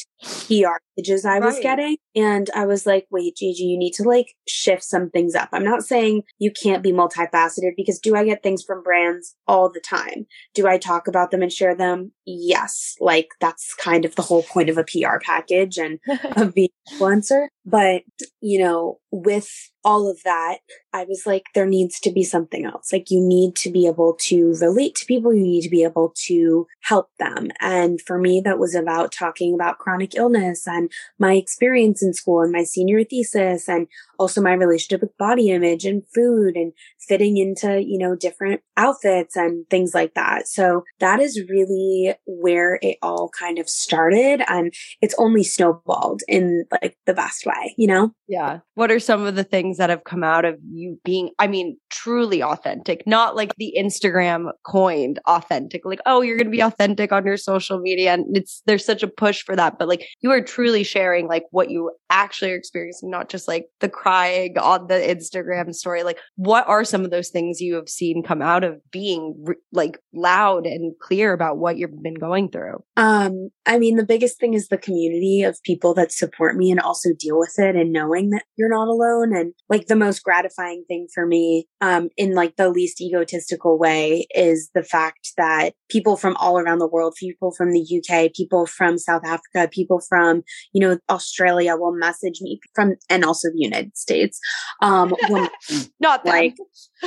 PR 0.47 0.79
images 0.97 1.25
I 1.25 1.39
was 1.41 1.55
right. 1.55 1.63
getting. 1.63 1.97
And 2.15 2.49
I 2.55 2.65
was 2.65 2.87
like, 2.87 3.07
wait, 3.11 3.37
Gigi, 3.37 3.65
you 3.65 3.77
need 3.77 3.93
to 3.95 4.05
like 4.05 4.35
shift 4.47 4.85
some 4.85 5.11
things 5.11 5.35
up. 5.35 5.49
I'm 5.53 5.65
not 5.65 5.83
saying 5.83 6.23
you 6.39 6.51
can't 6.51 6.83
be 6.83 6.93
multifaceted 6.93 7.73
because 7.77 7.99
do 7.99 8.17
I 8.17 8.25
get 8.25 8.43
things 8.43 8.63
from 8.63 8.83
brands 8.83 9.35
all 9.47 9.71
the 9.71 9.81
time? 9.81 10.27
Do 10.55 10.67
I 10.67 10.79
talk 10.79 11.07
about 11.09 11.31
them 11.31 11.43
and 11.43 11.53
share 11.53 11.75
them? 11.75 12.13
Yes. 12.25 12.95
Like 13.01 13.29
that's 13.41 13.75
kind 13.75 14.05
of 14.05 14.15
the 14.15 14.23
whole 14.23 14.45
point 14.45 14.71
of 14.71 14.79
a 14.79 14.85
PR 14.85 15.19
package 15.23 15.77
and 15.77 15.99
of 16.37 16.55
being 16.55 16.69
influencer. 16.93 17.49
But, 17.67 18.03
you 18.41 18.61
know, 18.61 19.01
with 19.11 19.51
all 19.85 20.11
of 20.11 20.23
that, 20.25 20.59
I 20.93 21.05
was 21.05 21.25
like, 21.27 21.47
there 21.55 21.67
needs 21.67 21.99
to 22.01 22.11
be 22.11 22.23
something 22.23 22.65
else. 22.65 22.93
Like, 22.93 23.11
you 23.11 23.21
need 23.21 23.57
to 23.57 23.71
be 23.71 23.87
able 23.87 24.15
to 24.21 24.55
relate 24.61 24.95
to 24.97 25.07
people. 25.07 25.35
You 25.35 25.43
need 25.43 25.63
to 25.63 25.69
be 25.69 25.83
able 25.83 26.13
to 26.27 26.67
help 26.83 27.09
them. 27.19 27.51
And 27.61 28.01
for 28.01 28.19
me, 28.19 28.41
that 28.45 28.59
was 28.59 28.75
about 28.75 29.13
talking 29.13 29.55
about 29.55 29.79
chronic 29.79 30.15
illness 30.15 30.67
and 30.67 30.91
my 31.19 31.35
experience 31.35 32.03
in 32.03 32.15
school 32.15 32.43
and 32.43 32.53
my 32.53 32.65
senior 32.65 33.03
thesis 33.05 33.69
and 33.69 33.87
also 34.19 34.41
my 34.41 34.53
relationship 34.53 35.01
with 35.01 35.17
body 35.19 35.51
image 35.51 35.85
and 35.85 36.03
food 36.15 36.57
and 36.57 36.73
fitting 37.01 37.37
into, 37.37 37.83
you 37.83 37.99
know, 37.99 38.15
different 38.15 38.61
outfits 38.77 39.37
and 39.37 39.69
things 39.69 39.95
like 39.95 40.15
that. 40.15 40.49
So 40.49 40.85
that 41.01 41.21
is 41.21 41.43
really 41.49 42.15
where 42.27 42.79
it 42.83 42.99
all 43.03 43.31
kind 43.39 43.59
of 43.59 43.69
started. 43.69 44.43
And 44.49 44.73
it's 45.03 45.15
only 45.19 45.43
snowballed 45.45 46.23
in 46.29 46.65
like 46.71 46.97
the 47.07 47.15
best 47.15 47.45
way, 47.45 47.75
you 47.77 47.87
know? 47.87 48.15
Yeah. 48.27 48.61
What 48.75 48.91
are 48.91 48.99
some 48.99 49.27
of 49.27 49.35
the 49.35 49.45
things 49.45 49.77
that 49.77 49.91
have 49.91 50.05
come 50.05 50.25
out 50.25 50.45
of 50.45 50.59
you 50.73 50.99
being, 51.05 51.31
I 51.39 51.47
mean, 51.47 51.77
truly 51.91 52.43
authentic, 52.43 53.07
not 53.07 53.37
like 53.37 53.53
the 53.57 53.75
Instagram 53.79 54.51
coined 54.67 55.19
authentic, 55.27 55.85
like, 55.85 56.01
oh, 56.07 56.23
you're 56.23 56.39
going 56.39 56.47
to 56.47 56.51
be 56.51 56.63
authentic 56.63 57.13
on 57.13 57.27
your 57.27 57.37
social 57.37 57.79
media. 57.79 58.15
And 58.15 58.37
it's, 58.37 58.63
there's 58.67 58.85
such 58.85 59.03
a 59.03 59.09
push 59.09 59.43
for 59.43 59.55
that. 59.57 59.79
But 59.79 59.89
like, 59.89 60.07
you 60.23 60.31
are 60.31 60.41
truly 60.41 60.85
sharing 60.85 61.29
like 61.29 61.45
what 61.51 61.71
you 61.71 61.93
actually 62.09 62.53
are 62.53 62.57
experiencing, 62.57 63.11
not 63.11 63.29
just 63.29 63.47
like 63.47 63.67
the 63.81 63.89
crying 63.89 64.57
on 64.59 64.87
the 64.87 64.95
Instagram 64.95 65.75
story. 65.75 66.03
Like, 66.03 66.19
what 66.37 66.67
are 66.67 66.85
some 66.85 67.05
of 67.05 67.11
those 67.11 67.29
things 67.29 67.61
you 67.61 67.75
have 67.75 67.89
seen 67.89 68.23
come 68.23 68.41
out 68.41 68.65
of 68.65 68.81
being 68.91 69.35
re- 69.45 69.57
like 69.73 69.99
loud 70.15 70.65
and 70.67 70.95
clear 71.01 71.33
about 71.33 71.59
what 71.59 71.77
you've 71.77 72.03
been 72.03 72.15
going 72.15 72.51
through? 72.51 72.83
Um, 72.97 73.51
I 73.67 73.79
mean, 73.79 73.97
the 73.97 74.07
biggest 74.07 74.39
thing 74.39 74.55
is 74.55 74.69
the 74.69 74.79
community 74.79 75.43
of 75.43 75.59
people 75.63 75.93
that 75.95 76.13
support 76.13 76.57
me 76.57 76.71
and 76.71 76.81
also 76.81 77.11
deal 77.19 77.39
with 77.39 77.59
it 77.59 77.77
and 77.77 77.93
knowing 78.15 78.31
that 78.31 78.45
you're 78.57 78.69
not 78.69 78.89
alone. 78.89 79.37
And 79.37 79.55
like 79.69 79.87
the 79.87 79.97
most 79.97 80.23
gratifying 80.23 80.85
thing 80.89 81.09
for 81.13 81.27
me, 81.27 81.67
um, 81.81 82.09
in 82.17 82.35
like 82.35 82.57
the 82.57 82.69
least 82.69 83.01
egotistical 83.01 83.79
way 83.79 84.27
is 84.35 84.71
the 84.75 84.83
fact 84.83 85.33
that 85.37 85.75
people 85.89 86.17
from 86.17 86.37
all 86.37 86.59
around 86.59 86.79
the 86.79 86.89
world, 86.89 87.15
people 87.19 87.53
from 87.53 87.73
the 87.73 87.83
UK, 87.83 88.33
people 88.35 88.67
from 88.67 88.99
South 88.99 89.25
Africa, 89.25 89.69
people 89.71 90.01
from, 90.09 90.43
you 90.73 90.81
know, 90.81 90.99
Australia 91.11 91.77
will 91.77 91.95
message 91.95 92.41
me 92.41 92.61
from, 92.75 92.95
and 93.11 93.25
also 93.25 93.49
the 93.49 93.59
United 93.59 93.97
States. 93.97 94.39
Um, 94.83 95.15
will, 95.29 95.49
not 96.01 96.25
like, 96.27 96.55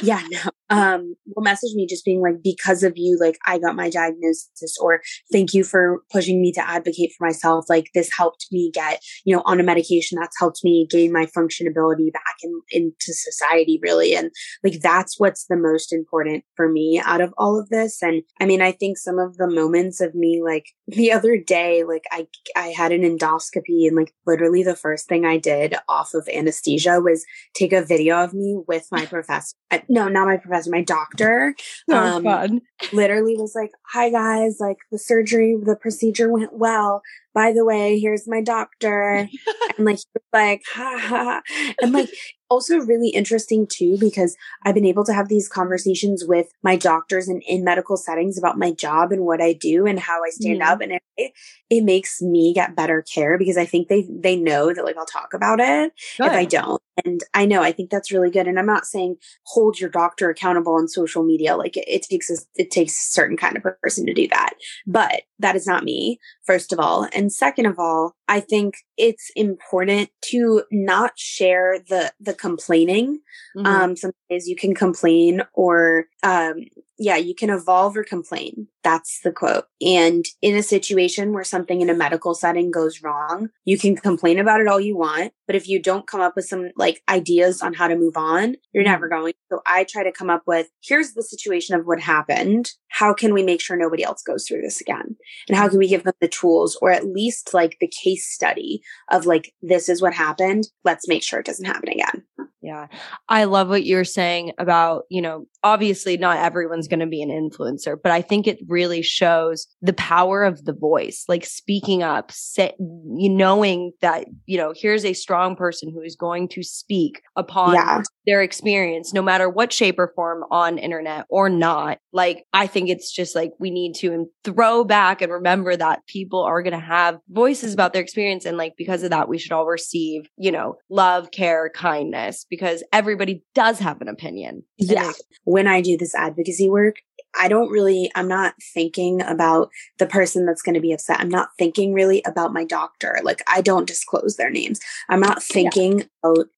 yeah, 0.01 0.23
no, 0.31 0.51
um, 0.69 1.15
will 1.35 1.43
message 1.43 1.73
me 1.75 1.87
just 1.87 2.05
being 2.05 2.21
like, 2.21 2.41
because 2.43 2.83
of 2.83 2.93
you, 2.95 3.17
like 3.19 3.37
I 3.45 3.59
got 3.59 3.75
my 3.75 3.89
diagnosis 3.89 4.77
or 4.81 5.01
thank 5.31 5.53
you 5.53 5.63
for 5.63 6.01
pushing 6.11 6.41
me 6.41 6.51
to 6.53 6.67
advocate 6.67 7.11
for 7.17 7.25
myself. 7.25 7.65
Like 7.69 7.89
this 7.93 8.09
helped 8.15 8.47
me 8.51 8.71
get, 8.73 9.01
you 9.23 9.35
know, 9.35 9.41
on 9.45 9.59
a 9.59 9.63
medication 9.63 10.17
that's 10.19 10.37
helped 10.39 10.63
me 10.63 10.87
gain 10.89 11.13
my 11.13 11.25
functionability 11.25 12.11
back 12.11 12.35
in, 12.43 12.61
into 12.71 13.13
society 13.13 13.79
really. 13.81 14.15
And 14.15 14.31
like, 14.63 14.81
that's 14.81 15.19
what's 15.19 15.45
the 15.47 15.55
most 15.55 15.93
important 15.93 16.43
for 16.55 16.69
me 16.69 17.01
out 17.05 17.21
of 17.21 17.33
all 17.37 17.59
of 17.59 17.69
this. 17.69 18.01
And 18.01 18.23
I 18.41 18.45
mean, 18.45 18.61
I 18.61 18.71
think 18.71 18.97
some 18.97 19.19
of 19.19 19.37
the 19.37 19.49
moments 19.49 20.01
of 20.01 20.15
me, 20.15 20.41
like 20.43 20.65
the 20.87 21.11
other 21.11 21.37
day, 21.37 21.83
like 21.83 22.03
I, 22.11 22.27
I 22.55 22.67
had 22.67 22.91
an 22.91 23.01
endoscopy 23.01 23.87
and 23.87 23.95
like 23.95 24.13
literally 24.25 24.63
the 24.63 24.75
first 24.75 25.07
thing 25.07 25.25
I 25.25 25.37
did 25.37 25.75
off 25.87 26.13
of 26.13 26.27
anesthesia 26.33 26.99
was 26.99 27.25
take 27.53 27.73
a 27.73 27.83
video 27.83 28.23
of 28.23 28.33
me 28.33 28.59
with 28.67 28.87
my 28.91 29.05
professor. 29.17 29.55
No, 29.89 30.07
not 30.07 30.27
my 30.27 30.37
professor, 30.37 30.56
my 30.65 30.81
doctor. 30.81 31.53
um, 31.91 32.23
fun. 32.23 32.61
literally 32.93 33.35
was 33.35 33.53
like, 33.53 33.71
hi 33.83 34.09
guys, 34.09 34.61
like 34.61 34.77
the 34.91 34.97
surgery, 34.97 35.57
the 35.61 35.75
procedure 35.75 36.31
went 36.31 36.53
well 36.53 37.01
by 37.37 37.53
the 37.53 37.63
way, 37.63 37.99
here's 37.99 38.27
my 38.27 38.41
doctor. 38.41 39.29
and 39.77 39.85
like, 39.85 39.99
like, 40.33 40.63
ha, 40.73 40.97
ha. 40.99 41.23
ha. 41.23 41.73
And 41.79 41.93
like, 41.93 42.09
also 42.49 42.77
really 42.79 43.09
interesting 43.09 43.67
too 43.67 43.97
because 43.99 44.35
I've 44.63 44.75
been 44.75 44.85
able 44.85 45.03
to 45.05 45.13
have 45.13 45.27
these 45.27 45.49
conversations 45.49 46.23
with 46.25 46.51
my 46.63 46.75
doctors 46.75 47.27
and 47.27 47.43
in 47.47 47.63
medical 47.63 47.97
settings 47.97 48.37
about 48.37 48.57
my 48.57 48.71
job 48.71 49.11
and 49.11 49.23
what 49.23 49.41
I 49.41 49.53
do 49.53 49.85
and 49.85 49.99
how 49.99 50.23
I 50.23 50.29
stand 50.29 50.61
mm-hmm. 50.61 50.71
up 50.71 50.81
and 50.81 50.99
it, 51.17 51.33
it 51.69 51.83
makes 51.83 52.21
me 52.21 52.53
get 52.53 52.75
better 52.75 53.01
care 53.01 53.37
because 53.37 53.57
I 53.57 53.65
think 53.65 53.87
they 53.87 54.07
they 54.09 54.35
know 54.35 54.73
that 54.73 54.85
like 54.85 54.97
I'll 54.97 55.05
talk 55.05 55.33
about 55.33 55.59
it 55.59 55.91
good. 56.17 56.27
if 56.27 56.31
I 56.31 56.45
don't 56.45 56.81
and 57.05 57.21
I 57.33 57.45
know 57.45 57.61
I 57.61 57.71
think 57.71 57.89
that's 57.89 58.11
really 58.11 58.31
good 58.31 58.47
and 58.47 58.57
I'm 58.57 58.65
not 58.65 58.85
saying 58.85 59.17
hold 59.45 59.79
your 59.79 59.89
doctor 59.89 60.29
accountable 60.29 60.75
on 60.75 60.87
social 60.87 61.23
media 61.23 61.57
like 61.57 61.75
it, 61.75 61.85
it 61.87 62.03
takes 62.03 62.29
a, 62.29 62.37
it 62.55 62.71
takes 62.71 62.93
a 62.93 63.11
certain 63.11 63.37
kind 63.37 63.57
of 63.57 63.63
person 63.81 64.05
to 64.05 64.13
do 64.13 64.27
that 64.29 64.53
but 64.85 65.23
that 65.39 65.55
is 65.55 65.67
not 65.67 65.83
me 65.83 66.19
first 66.45 66.73
of 66.73 66.79
all 66.79 67.07
and 67.13 67.31
second 67.31 67.65
of 67.65 67.79
all 67.79 68.15
I 68.27 68.39
think 68.39 68.75
it's 68.97 69.31
important 69.35 70.09
to 70.25 70.63
not 70.71 71.17
share 71.17 71.79
the 71.87 72.11
the 72.19 72.33
complaining. 72.33 73.19
Mm-hmm. 73.55 73.65
Um, 73.65 73.95
sometimes 73.95 74.47
you 74.47 74.55
can 74.55 74.75
complain 74.75 75.43
or 75.53 76.05
um, 76.23 76.65
yeah, 76.99 77.15
you 77.15 77.35
can 77.35 77.49
evolve 77.49 77.95
or 77.95 78.03
complain. 78.03 78.67
That's 78.83 79.19
the 79.23 79.31
quote. 79.31 79.65
And 79.81 80.25
in 80.41 80.55
a 80.55 80.63
situation 80.63 81.33
where 81.33 81.43
something 81.43 81.81
in 81.81 81.89
a 81.89 81.93
medical 81.93 82.33
setting 82.33 82.71
goes 82.71 83.03
wrong, 83.03 83.49
you 83.65 83.77
can 83.77 83.95
complain 83.95 84.39
about 84.39 84.61
it 84.61 84.67
all 84.67 84.79
you 84.79 84.97
want. 84.97 85.33
But 85.45 85.55
if 85.55 85.67
you 85.67 85.81
don't 85.81 86.07
come 86.07 86.21
up 86.21 86.35
with 86.35 86.45
some 86.45 86.71
like 86.75 87.03
ideas 87.09 87.61
on 87.61 87.73
how 87.73 87.87
to 87.87 87.95
move 87.95 88.17
on, 88.17 88.55
you're 88.71 88.83
mm-hmm. 88.83 88.91
never 88.91 89.09
going. 89.09 89.33
So 89.51 89.61
I 89.65 89.83
try 89.83 90.03
to 90.03 90.11
come 90.11 90.29
up 90.29 90.43
with 90.47 90.69
here's 90.81 91.13
the 91.13 91.23
situation 91.23 91.75
of 91.75 91.85
what 91.85 91.99
happened. 91.99 92.71
How 92.89 93.13
can 93.13 93.33
we 93.33 93.43
make 93.43 93.61
sure 93.61 93.77
nobody 93.77 94.03
else 94.03 94.23
goes 94.23 94.47
through 94.47 94.61
this 94.61 94.81
again? 94.81 95.15
And 95.47 95.57
how 95.57 95.69
can 95.69 95.77
we 95.79 95.87
give 95.87 96.03
them 96.03 96.13
the 96.19 96.27
tools 96.27 96.77
or 96.81 96.91
at 96.91 97.05
least 97.05 97.53
like 97.53 97.77
the 97.79 97.91
case 98.03 98.27
study 98.27 98.81
of 99.11 99.25
like, 99.25 99.53
this 99.61 99.89
is 99.89 100.01
what 100.01 100.13
happened. 100.13 100.67
Let's 100.83 101.07
make 101.07 101.23
sure 101.23 101.39
it 101.39 101.45
doesn't 101.45 101.65
happen 101.65 101.89
again. 101.89 102.23
Yeah. 102.61 102.87
I 103.29 103.43
love 103.45 103.69
what 103.69 103.85
you're 103.85 104.03
saying 104.03 104.53
about, 104.57 105.03
you 105.09 105.21
know, 105.21 105.45
obviously 105.63 106.17
not 106.17 106.37
everyone's 106.37 106.87
going 106.87 106.99
to 106.99 107.07
be 107.07 107.21
an 107.21 107.29
influencer, 107.29 107.95
but 108.01 108.11
I 108.11 108.21
think 108.21 108.47
it 108.47 108.59
really 108.67 109.01
shows 109.01 109.67
the 109.81 109.93
power 109.93 110.43
of 110.43 110.65
the 110.65 110.73
voice, 110.73 111.25
like 111.27 111.45
speaking 111.45 112.03
up, 112.03 112.31
say, 112.31 112.73
you 112.79 113.29
knowing 113.29 113.91
that, 114.01 114.25
you 114.45 114.57
know, 114.57 114.73
here's 114.75 115.05
a 115.05 115.13
strong 115.13 115.55
person 115.55 115.91
who 115.91 116.01
is 116.01 116.15
going 116.15 116.47
to 116.49 116.63
speak 116.63 117.21
upon 117.35 117.75
yeah. 117.75 118.01
their 118.25 118.41
experience, 118.41 119.13
no 119.13 119.21
matter 119.21 119.49
what 119.49 119.73
shape 119.73 119.99
or 119.99 120.11
form 120.15 120.43
on 120.51 120.77
internet 120.77 121.25
or 121.29 121.49
not. 121.49 121.99
Like, 122.13 122.45
I 122.53 122.67
think 122.67 122.89
it's 122.89 123.11
just 123.11 123.35
like 123.35 123.51
we 123.59 123.69
need 123.69 123.93
to 123.95 124.27
throw 124.43 124.83
back 124.83 125.21
and 125.21 125.31
remember 125.31 125.75
that 125.75 126.05
people 126.07 126.43
are 126.43 126.63
going 126.63 126.73
to 126.73 126.79
have 126.79 127.19
voices 127.29 127.73
about 127.73 127.93
their 127.93 128.01
experience. 128.01 128.45
And 128.45 128.57
like, 128.57 128.73
because 128.77 129.03
of 129.03 129.09
that, 129.09 129.29
we 129.29 129.37
should 129.37 129.51
all 129.51 129.65
receive, 129.65 130.29
you 130.37 130.51
know, 130.51 130.75
love, 130.89 131.31
care, 131.31 131.69
kindness 131.69 132.45
because 132.49 132.83
everybody 132.93 133.43
does 133.53 133.79
have 133.79 134.01
an 134.01 134.07
opinion. 134.07 134.63
Yeah. 134.77 135.11
When 135.47 135.65
I 135.65 135.79
do 135.79 135.95
this 135.95 136.13
advocacy 136.13 136.69
work, 136.69 136.97
I 137.39 137.47
don't 137.47 137.71
really, 137.71 138.11
I'm 138.15 138.27
not 138.27 138.55
thinking 138.61 139.21
about 139.21 139.69
the 139.97 140.05
person 140.05 140.45
that's 140.45 140.61
going 140.61 140.75
to 140.75 140.81
be 140.81 140.91
upset. 140.91 141.21
I'm 141.21 141.29
not 141.29 141.51
thinking 141.57 141.93
really 141.93 142.21
about 142.25 142.51
my 142.51 142.65
doctor. 142.65 143.17
Like, 143.23 143.43
I 143.47 143.61
don't 143.61 143.87
disclose 143.87 144.35
their 144.35 144.49
names. 144.49 144.81
I'm 145.07 145.21
not 145.21 145.41
thinking 145.41 145.99
yeah. 145.99 146.05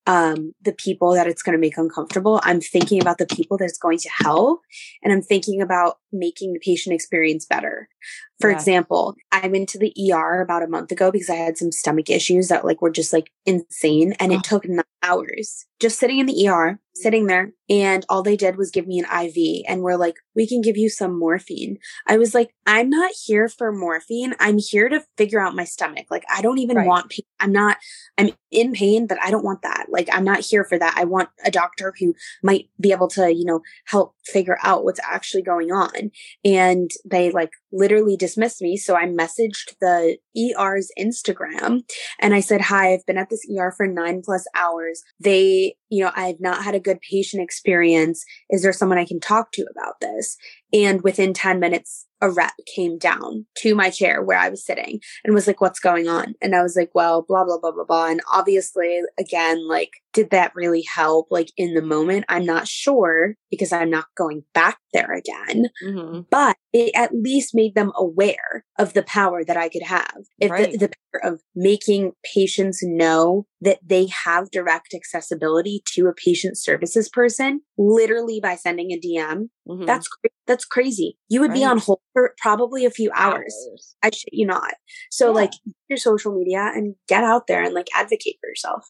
Um, 0.07 0.53
the 0.61 0.73
people 0.73 1.13
that 1.13 1.27
it's 1.27 1.41
going 1.41 1.53
to 1.53 1.59
make 1.59 1.77
uncomfortable. 1.77 2.39
I'm 2.43 2.61
thinking 2.61 3.01
about 3.01 3.17
the 3.17 3.25
people 3.25 3.57
that 3.57 3.65
it's 3.65 3.77
going 3.77 3.99
to 3.99 4.09
help. 4.09 4.61
And 5.03 5.13
I'm 5.13 5.21
thinking 5.21 5.61
about 5.61 5.97
making 6.11 6.53
the 6.53 6.59
patient 6.59 6.93
experience 6.93 7.45
better. 7.45 7.89
For 8.39 8.49
yeah. 8.49 8.55
example, 8.55 9.15
I 9.31 9.47
went 9.47 9.69
to 9.69 9.79
the 9.79 9.93
ER 10.11 10.41
about 10.41 10.63
a 10.63 10.67
month 10.67 10.91
ago 10.91 11.11
because 11.11 11.29
I 11.29 11.35
had 11.35 11.57
some 11.57 11.71
stomach 11.71 12.09
issues 12.09 12.47
that 12.47 12.63
like 12.63 12.81
were 12.81 12.89
just 12.89 13.11
like 13.11 13.31
insane. 13.45 14.13
And 14.19 14.31
it 14.31 14.37
oh. 14.37 14.41
took 14.43 14.67
nine 14.67 14.83
hours 15.03 15.65
just 15.79 15.99
sitting 15.99 16.19
in 16.19 16.25
the 16.25 16.47
ER, 16.47 16.79
sitting 16.93 17.27
there. 17.27 17.53
And 17.69 18.05
all 18.09 18.23
they 18.23 18.35
did 18.35 18.57
was 18.57 18.71
give 18.71 18.87
me 18.87 18.99
an 18.99 19.25
IV 19.25 19.63
and 19.67 19.81
we're 19.81 19.95
like, 19.95 20.15
we 20.35 20.47
can 20.47 20.61
give 20.61 20.77
you 20.77 20.89
some 20.89 21.17
morphine. 21.17 21.77
I 22.07 22.17
was 22.17 22.33
like, 22.33 22.53
I'm 22.65 22.89
not 22.89 23.11
here 23.25 23.47
for 23.47 23.71
morphine. 23.71 24.35
I'm 24.39 24.57
here 24.57 24.89
to 24.89 25.03
figure 25.17 25.39
out 25.39 25.55
my 25.55 25.63
stomach. 25.63 26.07
Like, 26.09 26.23
I 26.33 26.41
don't 26.41 26.59
even 26.59 26.77
right. 26.77 26.87
want 26.87 27.09
pain. 27.09 27.25
I'm 27.39 27.51
not, 27.51 27.77
I'm 28.17 28.31
in 28.51 28.73
pain, 28.73 29.07
but 29.07 29.21
I 29.21 29.31
don't 29.31 29.43
want 29.43 29.61
that. 29.61 29.87
Like, 29.89 30.09
I'm 30.11 30.23
not 30.23 30.39
here 30.39 30.63
for 30.63 30.77
that. 30.79 30.95
I 30.97 31.05
want 31.05 31.29
a 31.45 31.51
doctor 31.51 31.93
who 31.99 32.15
might 32.43 32.69
be 32.79 32.91
able 32.91 33.07
to, 33.09 33.33
you 33.33 33.45
know, 33.45 33.61
help 33.85 34.15
figure 34.25 34.57
out 34.63 34.83
what's 34.83 34.99
actually 35.03 35.43
going 35.43 35.71
on. 35.71 36.11
And 36.43 36.89
they 37.05 37.31
like 37.31 37.51
literally 37.71 38.17
dismissed 38.17 38.61
me. 38.61 38.77
So 38.77 38.95
I 38.95 39.05
messaged 39.05 39.75
the 39.79 40.17
ER's 40.37 40.91
Instagram 40.97 41.83
and 42.19 42.33
I 42.33 42.39
said, 42.39 42.61
Hi, 42.61 42.93
I've 42.93 43.05
been 43.05 43.17
at 43.17 43.29
this 43.29 43.45
ER 43.57 43.73
for 43.75 43.87
nine 43.87 44.21
plus 44.23 44.45
hours. 44.55 45.03
They, 45.19 45.75
you 45.89 46.03
know, 46.03 46.11
I've 46.15 46.39
not 46.39 46.63
had 46.63 46.75
a 46.75 46.79
good 46.79 46.99
patient 47.01 47.43
experience. 47.43 48.23
Is 48.49 48.63
there 48.63 48.73
someone 48.73 48.97
I 48.97 49.05
can 49.05 49.19
talk 49.19 49.51
to 49.53 49.65
about 49.71 49.99
this? 50.01 50.37
And 50.73 51.01
within 51.01 51.33
10 51.33 51.59
minutes, 51.59 52.05
a 52.21 52.29
rep 52.29 52.53
came 52.65 52.97
down 52.97 53.45
to 53.57 53.75
my 53.75 53.89
chair 53.89 54.21
where 54.21 54.37
I 54.37 54.49
was 54.49 54.65
sitting 54.65 54.99
and 55.23 55.33
was 55.33 55.47
like, 55.47 55.61
what's 55.61 55.79
going 55.79 56.07
on? 56.07 56.35
And 56.41 56.55
I 56.55 56.61
was 56.61 56.75
like, 56.75 56.91
well, 56.93 57.23
blah, 57.27 57.45
blah, 57.45 57.57
blah, 57.59 57.71
blah, 57.71 57.85
blah. 57.85 58.07
And 58.07 58.21
obviously, 58.31 59.01
again, 59.17 59.67
like, 59.67 59.91
did 60.13 60.31
that 60.31 60.51
really 60.55 60.83
help? 60.83 61.27
Like 61.29 61.51
in 61.57 61.73
the 61.73 61.81
moment, 61.81 62.25
I'm 62.29 62.45
not 62.45 62.67
sure 62.67 63.35
because 63.51 63.71
I'm 63.71 63.89
not 63.89 64.05
going 64.17 64.43
back 64.53 64.77
there 64.93 65.13
again. 65.13 65.69
Mm-hmm. 65.83 66.21
But 66.29 66.57
it 66.73 66.91
at 66.95 67.13
least 67.13 67.55
made 67.55 67.75
them 67.75 67.91
aware 67.95 68.65
of 68.77 68.93
the 68.93 69.03
power 69.03 69.43
that 69.43 69.57
I 69.57 69.69
could 69.69 69.83
have. 69.83 70.17
If 70.39 70.51
right. 70.51 70.71
the, 70.71 70.77
the 70.77 70.89
power 70.89 71.33
of 71.33 71.41
making 71.55 72.13
patients 72.35 72.79
know 72.83 73.45
that 73.61 73.79
they 73.85 74.07
have 74.25 74.51
direct 74.51 74.93
accessibility 74.93 75.83
to 75.93 76.07
a 76.07 76.13
patient 76.13 76.57
services 76.57 77.09
person, 77.09 77.61
literally 77.77 78.39
by 78.41 78.55
sending 78.55 78.91
a 78.91 78.99
DM, 78.99 79.49
mm-hmm. 79.67 79.85
that's 79.85 80.07
that's 80.47 80.65
crazy. 80.65 81.17
You 81.27 81.41
would 81.41 81.51
right. 81.51 81.59
be 81.59 81.65
on 81.65 81.77
hold 81.77 81.99
for 82.13 82.33
probably 82.39 82.85
a 82.85 82.91
few 82.91 83.11
hours. 83.13 83.55
hours. 83.69 83.95
I 84.01 84.09
shit 84.09 84.33
you 84.33 84.47
not. 84.47 84.73
So 85.11 85.27
yeah. 85.27 85.33
like 85.33 85.51
your 85.87 85.97
social 85.97 86.33
media 86.33 86.71
and 86.73 86.95
get 87.07 87.23
out 87.23 87.47
there 87.47 87.63
and 87.63 87.73
like 87.73 87.87
advocate 87.95 88.37
for 88.41 88.49
yourself. 88.49 88.87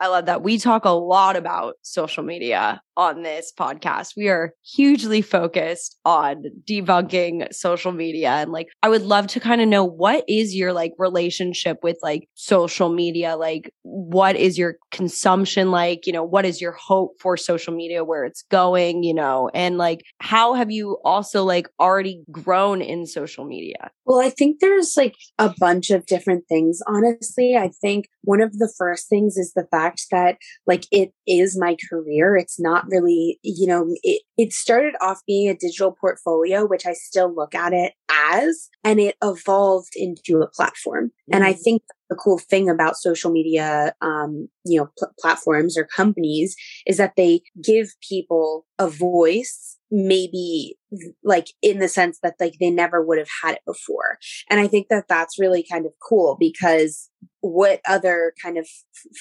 I 0.00 0.08
love 0.08 0.26
that. 0.26 0.42
We 0.42 0.58
talk 0.58 0.84
a 0.84 0.90
lot 0.90 1.36
about 1.36 1.76
social 1.82 2.22
media 2.22 2.82
on 2.96 3.22
this 3.22 3.52
podcast. 3.58 4.12
We 4.16 4.28
are 4.28 4.52
hugely 4.62 5.22
focused 5.22 5.98
on 6.04 6.44
debunking 6.68 7.52
social 7.52 7.92
media. 7.92 8.30
And 8.30 8.52
like, 8.52 8.68
I 8.82 8.88
would 8.88 9.02
love 9.02 9.26
to 9.28 9.40
kind 9.40 9.60
of 9.60 9.68
know 9.68 9.84
what 9.84 10.24
is 10.28 10.54
your 10.54 10.72
like 10.72 10.92
relationship 10.98 11.78
with 11.82 11.98
like 12.02 12.28
social 12.34 12.88
media? 12.88 13.36
Like, 13.36 13.70
what 13.82 14.36
is 14.36 14.58
your 14.58 14.76
consumption 14.90 15.70
like? 15.70 16.06
You 16.06 16.12
know, 16.12 16.24
what 16.24 16.44
is 16.44 16.60
your 16.60 16.72
hope 16.72 17.12
for 17.20 17.36
social 17.36 17.74
media, 17.74 18.04
where 18.04 18.24
it's 18.24 18.44
going, 18.50 19.02
you 19.02 19.14
know, 19.14 19.50
and 19.54 19.78
like, 19.78 20.02
how 20.20 20.54
have 20.54 20.70
you 20.70 20.98
also 21.04 21.44
like 21.44 21.68
already 21.80 22.22
grown 22.30 22.82
in 22.82 23.06
social 23.06 23.44
media? 23.44 23.90
Well, 24.04 24.20
I 24.20 24.30
think 24.30 24.60
there's 24.60 24.96
like 24.96 25.16
a 25.38 25.54
bunch 25.58 25.90
of 25.90 26.06
different 26.06 26.44
things, 26.48 26.80
honestly. 26.86 27.56
I 27.56 27.70
think 27.80 28.08
one 28.22 28.40
of 28.40 28.52
the 28.58 28.72
first 28.78 29.08
things 29.08 29.36
is 29.36 29.52
the 29.54 29.66
fact 29.70 29.85
that 30.10 30.36
like 30.66 30.84
it 30.90 31.12
is 31.26 31.58
my 31.58 31.76
career. 31.88 32.36
It's 32.36 32.60
not 32.60 32.86
really, 32.88 33.38
you 33.42 33.66
know, 33.66 33.94
it, 34.02 34.22
it 34.36 34.52
started 34.52 34.94
off 35.00 35.20
being 35.26 35.48
a 35.48 35.56
digital 35.56 35.96
portfolio, 35.98 36.66
which 36.66 36.86
I 36.86 36.92
still 36.92 37.34
look 37.34 37.54
at 37.54 37.72
it 37.72 37.94
as, 38.10 38.68
and 38.84 39.00
it 39.00 39.16
evolved 39.22 39.92
into 39.96 40.40
a 40.40 40.48
platform. 40.48 41.06
Mm-hmm. 41.06 41.34
And 41.34 41.44
I 41.44 41.52
mm-hmm. 41.52 41.62
think 41.62 41.82
the 42.10 42.16
cool 42.16 42.38
thing 42.38 42.68
about 42.68 42.96
social 42.96 43.30
media, 43.30 43.94
um, 44.00 44.48
you 44.64 44.78
know, 44.78 44.88
pl- 44.98 45.12
platforms 45.18 45.76
or 45.76 45.84
companies 45.84 46.54
is 46.86 46.98
that 46.98 47.14
they 47.16 47.40
give 47.62 47.88
people 48.08 48.66
a 48.78 48.88
voice 48.88 49.76
maybe 49.90 50.76
like 51.22 51.48
in 51.62 51.78
the 51.78 51.88
sense 51.88 52.18
that 52.22 52.34
like 52.40 52.54
they 52.58 52.70
never 52.70 53.04
would 53.04 53.18
have 53.18 53.28
had 53.42 53.54
it 53.54 53.60
before 53.64 54.18
and 54.50 54.58
i 54.58 54.66
think 54.66 54.88
that 54.88 55.06
that's 55.08 55.38
really 55.38 55.64
kind 55.70 55.86
of 55.86 55.92
cool 56.06 56.36
because 56.40 57.08
what 57.40 57.80
other 57.86 58.32
kind 58.42 58.58
of 58.58 58.66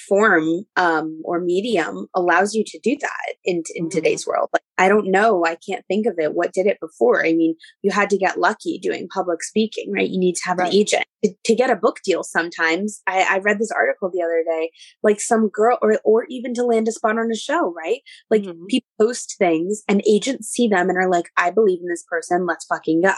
form 0.07 0.65
um, 0.75 1.21
or 1.23 1.39
medium 1.39 2.07
allows 2.15 2.55
you 2.55 2.63
to 2.65 2.79
do 2.79 2.97
that 2.99 3.35
in, 3.43 3.61
in 3.75 3.85
mm-hmm. 3.85 3.89
today's 3.89 4.25
world 4.25 4.49
like 4.53 4.63
i 4.79 4.89
don't 4.89 5.04
know 5.05 5.45
i 5.45 5.57
can't 5.67 5.85
think 5.87 6.05
of 6.05 6.15
it 6.17 6.33
what 6.33 6.53
did 6.53 6.65
it 6.65 6.79
before 6.79 7.25
i 7.25 7.33
mean 7.33 7.55
you 7.81 7.91
had 7.91 8.09
to 8.09 8.17
get 8.17 8.39
lucky 8.39 8.79
doing 8.79 9.07
public 9.07 9.43
speaking 9.43 9.91
right 9.91 10.09
you 10.09 10.19
need 10.19 10.35
to 10.35 10.45
have 10.45 10.57
right. 10.57 10.67
an 10.67 10.73
agent 10.73 11.05
to, 11.23 11.33
to, 11.43 11.55
get 11.55 11.69
a 11.69 11.75
book 11.75 11.99
deal 12.03 12.23
sometimes 12.23 13.01
I, 13.07 13.25
I 13.29 13.37
read 13.39 13.59
this 13.59 13.71
article 13.71 14.11
the 14.13 14.21
other 14.21 14.43
day 14.45 14.71
like 15.03 15.19
some 15.19 15.49
girl 15.49 15.77
or 15.81 15.99
or 16.03 16.25
even 16.29 16.53
to 16.55 16.63
land 16.63 16.87
a 16.87 16.91
spot 16.91 17.17
on 17.17 17.31
a 17.31 17.35
show 17.35 17.73
right 17.73 18.01
like 18.29 18.43
mm-hmm. 18.43 18.65
people 18.65 18.89
post 18.99 19.35
things 19.37 19.83
and 19.87 20.03
agents 20.07 20.49
see 20.49 20.67
them 20.67 20.89
and 20.89 20.97
are 20.97 21.09
like 21.09 21.29
i 21.37 21.49
believe 21.51 21.79
in 21.81 21.87
this 21.87 22.03
person 22.09 22.45
let's 22.45 22.65
fucking 22.65 23.01
go 23.01 23.13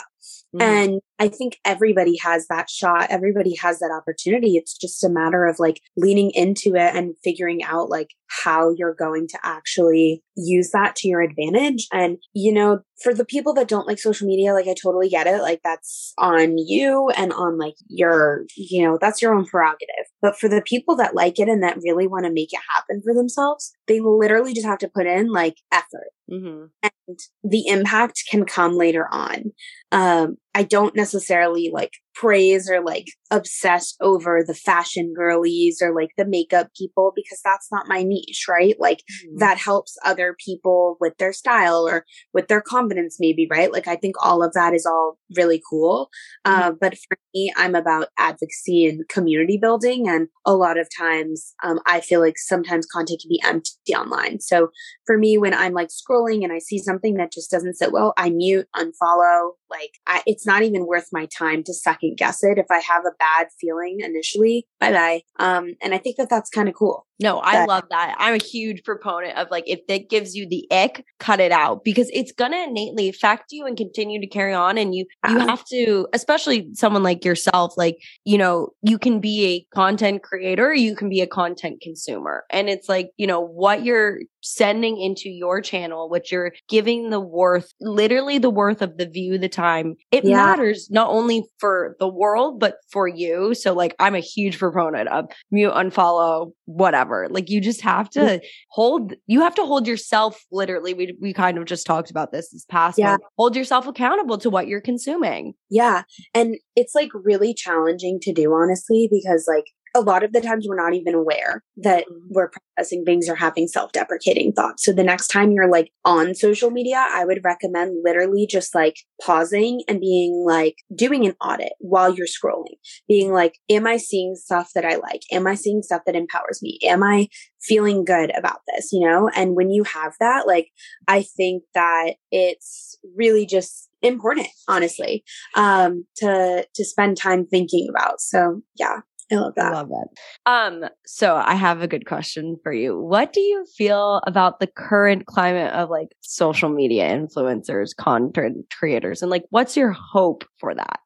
Mm-hmm. 0.55 0.61
And 0.61 1.01
I 1.19 1.27
think 1.27 1.57
everybody 1.65 2.17
has 2.17 2.47
that 2.47 2.69
shot. 2.69 3.07
Everybody 3.09 3.55
has 3.55 3.79
that 3.79 3.91
opportunity. 3.91 4.55
It's 4.55 4.77
just 4.77 5.03
a 5.03 5.09
matter 5.09 5.45
of 5.45 5.59
like 5.59 5.81
leaning 5.95 6.31
into 6.31 6.75
it 6.75 6.95
and 6.95 7.15
figuring 7.23 7.63
out 7.63 7.89
like 7.89 8.11
how 8.29 8.73
you're 8.75 8.93
going 8.93 9.27
to 9.27 9.39
actually 9.43 10.23
use 10.35 10.71
that 10.71 10.95
to 10.97 11.07
your 11.07 11.21
advantage. 11.21 11.87
And, 11.91 12.17
you 12.33 12.53
know, 12.53 12.81
for 13.01 13.13
the 13.13 13.25
people 13.25 13.53
that 13.55 13.67
don't 13.67 13.87
like 13.87 13.99
social 13.99 14.27
media, 14.27 14.53
like 14.53 14.67
I 14.67 14.75
totally 14.81 15.09
get 15.09 15.27
it. 15.27 15.41
Like 15.41 15.61
that's 15.63 16.13
on 16.17 16.57
you 16.57 17.09
and 17.15 17.31
on 17.33 17.57
like 17.57 17.75
your, 17.87 18.45
you 18.55 18.83
know, 18.83 18.97
that's 18.99 19.21
your 19.21 19.33
own 19.33 19.45
prerogative. 19.45 20.05
But 20.21 20.37
for 20.37 20.49
the 20.49 20.61
people 20.61 20.95
that 20.97 21.15
like 21.15 21.39
it 21.39 21.49
and 21.49 21.63
that 21.63 21.79
really 21.83 22.07
want 22.07 22.25
to 22.25 22.33
make 22.33 22.53
it 22.53 22.59
happen 22.73 23.01
for 23.03 23.13
themselves, 23.13 23.71
they 23.87 23.99
literally 23.99 24.53
just 24.53 24.67
have 24.67 24.79
to 24.79 24.89
put 24.89 25.05
in 25.05 25.31
like 25.31 25.55
effort. 25.71 26.11
Mm-hmm. 26.31 26.65
And 26.83 27.19
the 27.43 27.67
impact 27.67 28.23
can 28.29 28.45
come 28.45 28.77
later 28.77 29.07
on. 29.11 29.51
Um, 29.91 30.37
I 30.53 30.63
don't 30.63 30.95
necessarily 30.95 31.69
like 31.71 31.91
praise 32.15 32.67
or 32.67 32.81
like 32.81 33.05
obsess 33.29 33.93
over 34.01 34.43
the 34.43 34.55
fashion 34.55 35.13
girlies 35.15 35.79
or 35.83 35.93
like 35.93 36.09
the 36.17 36.25
makeup 36.25 36.69
people 36.75 37.13
because 37.15 37.39
that's 37.45 37.67
not 37.71 37.87
my 37.87 38.01
niche, 38.01 38.45
right? 38.49 38.75
Like 38.79 38.97
mm-hmm. 38.97 39.37
that 39.37 39.59
helps 39.59 39.95
other 40.03 40.35
people 40.43 40.97
with 40.99 41.15
their 41.17 41.31
style 41.31 41.87
or 41.87 42.05
with 42.33 42.47
their 42.47 42.61
confidence, 42.61 43.17
maybe, 43.19 43.47
right? 43.51 43.71
Like 43.71 43.87
I 43.87 43.97
think 43.97 44.15
all 44.19 44.43
of 44.43 44.53
that 44.53 44.73
is 44.73 44.83
all 44.83 45.19
really 45.35 45.61
cool. 45.69 46.09
Mm-hmm. 46.45 46.59
Uh, 46.59 46.71
but 46.81 46.97
for 46.97 47.19
me, 47.35 47.53
I'm 47.55 47.75
about 47.75 48.07
advocacy 48.17 48.87
and 48.87 49.07
community 49.09 49.59
building. 49.61 50.09
And 50.09 50.27
a 50.43 50.55
lot 50.55 50.79
of 50.79 50.89
times, 50.97 51.53
um, 51.63 51.79
I 51.85 52.01
feel 52.01 52.19
like 52.19 52.39
sometimes 52.39 52.87
content 52.87 53.21
can 53.21 53.29
be 53.29 53.41
empty 53.45 53.93
online. 53.93 54.39
So 54.39 54.69
for 55.05 55.19
me, 55.19 55.37
when 55.37 55.53
I'm 55.53 55.73
like 55.73 55.89
scrolling 55.89 56.16
and 56.43 56.53
I 56.53 56.59
see 56.59 56.77
something 56.77 57.15
that 57.15 57.31
just 57.31 57.49
doesn't 57.51 57.77
sit 57.77 57.91
well, 57.91 58.13
I 58.17 58.29
mute, 58.29 58.67
unfollow. 58.75 59.51
Like 59.69 59.99
I, 60.05 60.21
it's 60.25 60.45
not 60.45 60.63
even 60.63 60.85
worth 60.85 61.09
my 61.11 61.25
time 61.27 61.63
to 61.63 61.73
second 61.73 62.17
guess 62.17 62.43
it. 62.43 62.57
If 62.57 62.67
I 62.69 62.79
have 62.79 63.05
a 63.05 63.15
bad 63.17 63.47
feeling 63.59 63.99
initially, 64.01 64.67
bye 64.79 64.91
bye. 64.91 65.21
Um, 65.37 65.75
and 65.81 65.93
I 65.93 65.97
think 65.97 66.17
that 66.17 66.29
that's 66.29 66.49
kind 66.49 66.69
of 66.69 66.75
cool. 66.75 67.06
No, 67.19 67.39
I 67.39 67.65
love 67.65 67.85
that. 67.89 68.15
I'm 68.19 68.35
a 68.35 68.43
huge 68.43 68.83
proponent 68.83 69.37
of 69.37 69.49
like, 69.49 69.63
if 69.65 69.85
that 69.87 70.09
gives 70.09 70.35
you 70.35 70.47
the 70.47 70.67
ick, 70.71 71.03
cut 71.19 71.39
it 71.39 71.51
out 71.51 71.83
because 71.83 72.09
it's 72.13 72.31
going 72.31 72.51
to 72.51 72.63
innately 72.63 73.09
affect 73.09 73.51
you 73.51 73.65
and 73.65 73.75
continue 73.75 74.21
to 74.21 74.27
carry 74.27 74.53
on. 74.53 74.77
And 74.77 74.93
you, 74.93 75.05
you 75.27 75.37
uh-huh. 75.37 75.47
have 75.47 75.65
to, 75.65 76.07
especially 76.13 76.69
someone 76.73 77.01
like 77.01 77.25
yourself, 77.25 77.73
like, 77.75 77.97
you 78.23 78.37
know, 78.37 78.69
you 78.83 78.99
can 78.99 79.19
be 79.19 79.45
a 79.45 79.75
content 79.75 80.21
creator, 80.21 80.73
you 80.73 80.95
can 80.95 81.09
be 81.09 81.21
a 81.21 81.27
content 81.27 81.81
consumer. 81.81 82.43
And 82.51 82.69
it's 82.69 82.87
like, 82.87 83.09
you 83.17 83.25
know, 83.25 83.41
what 83.41 83.83
you're 83.83 84.19
sending 84.41 85.01
into 85.01 85.29
your 85.29 85.59
channel, 85.59 86.09
what 86.09 86.31
you're 86.31 86.53
giving 86.69 87.09
the 87.09 87.19
worth, 87.19 87.73
literally 87.81 88.37
the 88.37 88.49
worth 88.49 88.81
of 88.81 88.97
the 88.97 89.07
view, 89.07 89.37
the 89.39 89.49
time, 89.49 89.95
it 90.11 90.23
yeah. 90.23 90.35
matters 90.35 90.87
not 90.91 91.09
only 91.09 91.43
for 91.59 91.95
the 91.99 92.07
world, 92.07 92.59
but 92.59 92.75
for 92.91 93.07
you. 93.07 93.55
So 93.55 93.73
like, 93.73 93.95
I'm 93.99 94.15
a 94.15 94.19
huge 94.19 94.59
proponent 94.59 95.09
of 95.09 95.25
mute, 95.51 95.73
unfollow, 95.73 96.53
whatever 96.65 97.06
Like 97.29 97.49
you 97.49 97.61
just 97.61 97.81
have 97.81 98.09
to 98.11 98.41
hold, 98.69 99.13
you 99.25 99.41
have 99.41 99.55
to 99.55 99.65
hold 99.65 99.87
yourself 99.87 100.45
literally. 100.51 100.93
We, 100.93 101.17
we 101.21 101.33
kind 101.33 101.57
of 101.57 101.65
just 101.65 101.85
talked 101.85 102.11
about 102.11 102.31
this 102.31 102.49
this 102.49 102.65
past 102.65 102.97
yeah. 102.97 103.17
Hold 103.37 103.55
yourself 103.55 103.87
accountable 103.87 104.37
to 104.39 104.49
what 104.49 104.67
you're 104.67 104.81
consuming. 104.81 105.53
Yeah. 105.69 106.03
And 106.33 106.57
it's 106.75 106.93
like 106.95 107.09
really 107.13 107.53
challenging 107.53 108.19
to 108.21 108.33
do, 108.33 108.53
honestly, 108.53 109.09
because 109.11 109.45
like 109.47 109.65
a 109.97 110.01
lot 110.01 110.23
of 110.23 110.31
the 110.31 110.41
times 110.41 110.67
we're 110.67 110.81
not 110.81 110.93
even 110.93 111.15
aware 111.15 111.63
that 111.77 112.05
mm-hmm. 112.05 112.27
we're 112.29 112.49
processing 112.49 113.03
things 113.03 113.27
or 113.27 113.35
having 113.35 113.67
self-deprecating 113.67 114.53
thoughts. 114.53 114.83
So 114.85 114.93
the 114.93 115.03
next 115.03 115.27
time 115.27 115.51
you're 115.51 115.69
like 115.69 115.91
on 116.05 116.35
social 116.35 116.69
media, 116.69 117.05
I 117.11 117.25
would 117.25 117.43
recommend 117.43 118.03
literally 118.03 118.47
just 118.47 118.75
like 118.75 118.97
pausing 119.21 119.81
and 119.87 119.99
being 119.99 120.43
like 120.45 120.75
doing 120.95 121.25
an 121.25 121.35
audit 121.41 121.73
while 121.79 122.13
you're 122.13 122.27
scrolling. 122.27 122.77
Being 123.07 123.33
like, 123.33 123.55
am 123.69 123.87
I 123.87 123.97
seeing 123.97 124.35
stuff 124.35 124.71
that 124.75 124.85
I 124.85 124.95
like? 124.97 125.21
Am 125.31 125.47
I 125.47 125.55
seeing 125.55 125.81
stuff 125.81 126.03
that 126.05 126.15
empowers 126.15 126.61
me? 126.61 126.79
Am 126.83 127.03
I 127.03 127.27
feeling 127.59 128.05
good 128.05 128.31
about 128.37 128.59
this, 128.67 128.91
you 128.93 129.05
know? 129.07 129.29
And 129.35 129.55
when 129.55 129.71
you 129.71 129.83
have 129.83 130.13
that, 130.19 130.47
like 130.47 130.69
I 131.07 131.23
think 131.23 131.63
that 131.73 132.13
it's 132.31 132.97
really 133.15 133.45
just 133.45 133.89
important 134.03 134.47
honestly 134.67 135.23
um 135.55 136.05
to 136.15 136.65
to 136.75 136.85
spend 136.85 137.17
time 137.17 137.47
thinking 137.47 137.87
about 137.89 138.21
so 138.21 138.61
yeah 138.75 138.99
I 139.31 139.35
love 139.35 139.55
that. 139.55 139.73
Love 139.73 139.89
that. 139.89 140.07
Um, 140.45 140.85
so 141.05 141.35
I 141.35 141.55
have 141.55 141.81
a 141.81 141.87
good 141.87 142.05
question 142.05 142.55
for 142.63 142.71
you. 142.71 142.97
What 142.99 143.33
do 143.33 143.41
you 143.41 143.65
feel 143.77 144.21
about 144.25 144.59
the 144.59 144.67
current 144.67 145.25
climate 145.25 145.73
of 145.73 145.89
like 145.89 146.09
social 146.21 146.69
media 146.69 147.09
influencers, 147.09 147.95
content 147.95 148.65
creators, 148.77 149.21
and 149.21 149.29
like 149.29 149.43
what's 149.49 149.75
your 149.75 149.91
hope 149.91 150.45
for 150.59 150.73
that? 150.73 150.99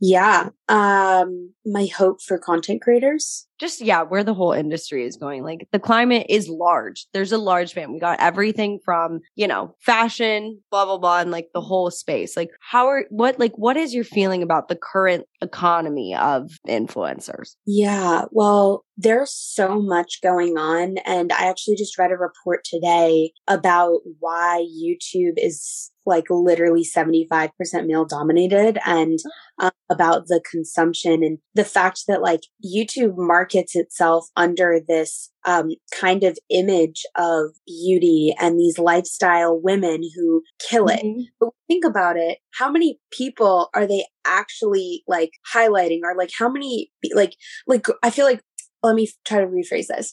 Yeah. 0.00 0.50
Um, 0.68 1.54
my 1.64 1.86
hope 1.86 2.20
for 2.20 2.38
content 2.38 2.82
creators. 2.82 3.46
Just 3.60 3.80
yeah, 3.80 4.02
where 4.02 4.24
the 4.24 4.34
whole 4.34 4.52
industry 4.52 5.04
is 5.04 5.16
going. 5.16 5.42
Like 5.42 5.68
the 5.72 5.78
climate 5.78 6.26
is 6.28 6.48
large. 6.48 7.06
There's 7.12 7.32
a 7.32 7.38
large 7.38 7.72
fan. 7.72 7.92
We 7.92 8.00
got 8.00 8.20
everything 8.20 8.80
from, 8.84 9.20
you 9.36 9.46
know, 9.46 9.74
fashion, 9.80 10.60
blah, 10.70 10.84
blah, 10.84 10.98
blah, 10.98 11.20
and 11.20 11.30
like 11.30 11.48
the 11.54 11.60
whole 11.60 11.90
space. 11.90 12.36
Like 12.36 12.50
how 12.60 12.86
are 12.88 13.04
what 13.10 13.38
like 13.38 13.56
what 13.56 13.76
is 13.76 13.94
your 13.94 14.04
feeling 14.04 14.42
about 14.42 14.68
the 14.68 14.76
current 14.76 15.24
economy 15.40 16.14
of 16.14 16.50
influencers? 16.68 17.56
Yeah. 17.66 18.24
Well, 18.30 18.84
there's 18.96 19.32
so 19.32 19.80
much 19.80 20.20
going 20.22 20.56
on. 20.56 20.98
And 21.04 21.32
I 21.32 21.46
actually 21.48 21.76
just 21.76 21.98
read 21.98 22.12
a 22.12 22.16
report 22.16 22.64
today 22.64 23.32
about 23.48 24.00
why 24.20 24.64
YouTube 24.64 25.34
is 25.36 25.90
like 26.06 26.26
literally 26.28 26.84
75% 26.84 27.50
male 27.86 28.04
dominated 28.04 28.78
and 28.84 29.18
uh, 29.58 29.70
about 29.90 30.26
the 30.26 30.42
consumption 30.48 31.24
and 31.24 31.38
the 31.54 31.64
fact 31.64 32.02
that 32.08 32.20
like 32.20 32.40
YouTube 32.64 33.16
markets 33.44 33.76
itself 33.76 34.28
under 34.36 34.80
this 34.88 35.30
um, 35.44 35.70
kind 36.00 36.24
of 36.24 36.38
image 36.48 37.02
of 37.16 37.50
beauty 37.66 38.34
and 38.40 38.58
these 38.58 38.78
lifestyle 38.78 39.60
women 39.60 40.02
who 40.16 40.42
kill 40.70 40.88
it. 40.88 41.04
Mm-hmm. 41.04 41.22
But 41.38 41.50
think 41.68 41.84
about 41.84 42.16
it. 42.16 42.38
How 42.54 42.70
many 42.70 42.98
people 43.10 43.68
are 43.74 43.86
they 43.86 44.06
actually 44.26 45.04
like 45.06 45.32
highlighting 45.54 46.00
or 46.04 46.14
like 46.16 46.30
how 46.38 46.48
many 46.48 46.90
like 47.14 47.34
like 47.66 47.86
I 48.02 48.08
feel 48.08 48.24
like 48.24 48.40
let 48.82 48.94
me 48.94 49.08
try 49.26 49.40
to 49.40 49.46
rephrase 49.46 49.88
this. 49.88 50.12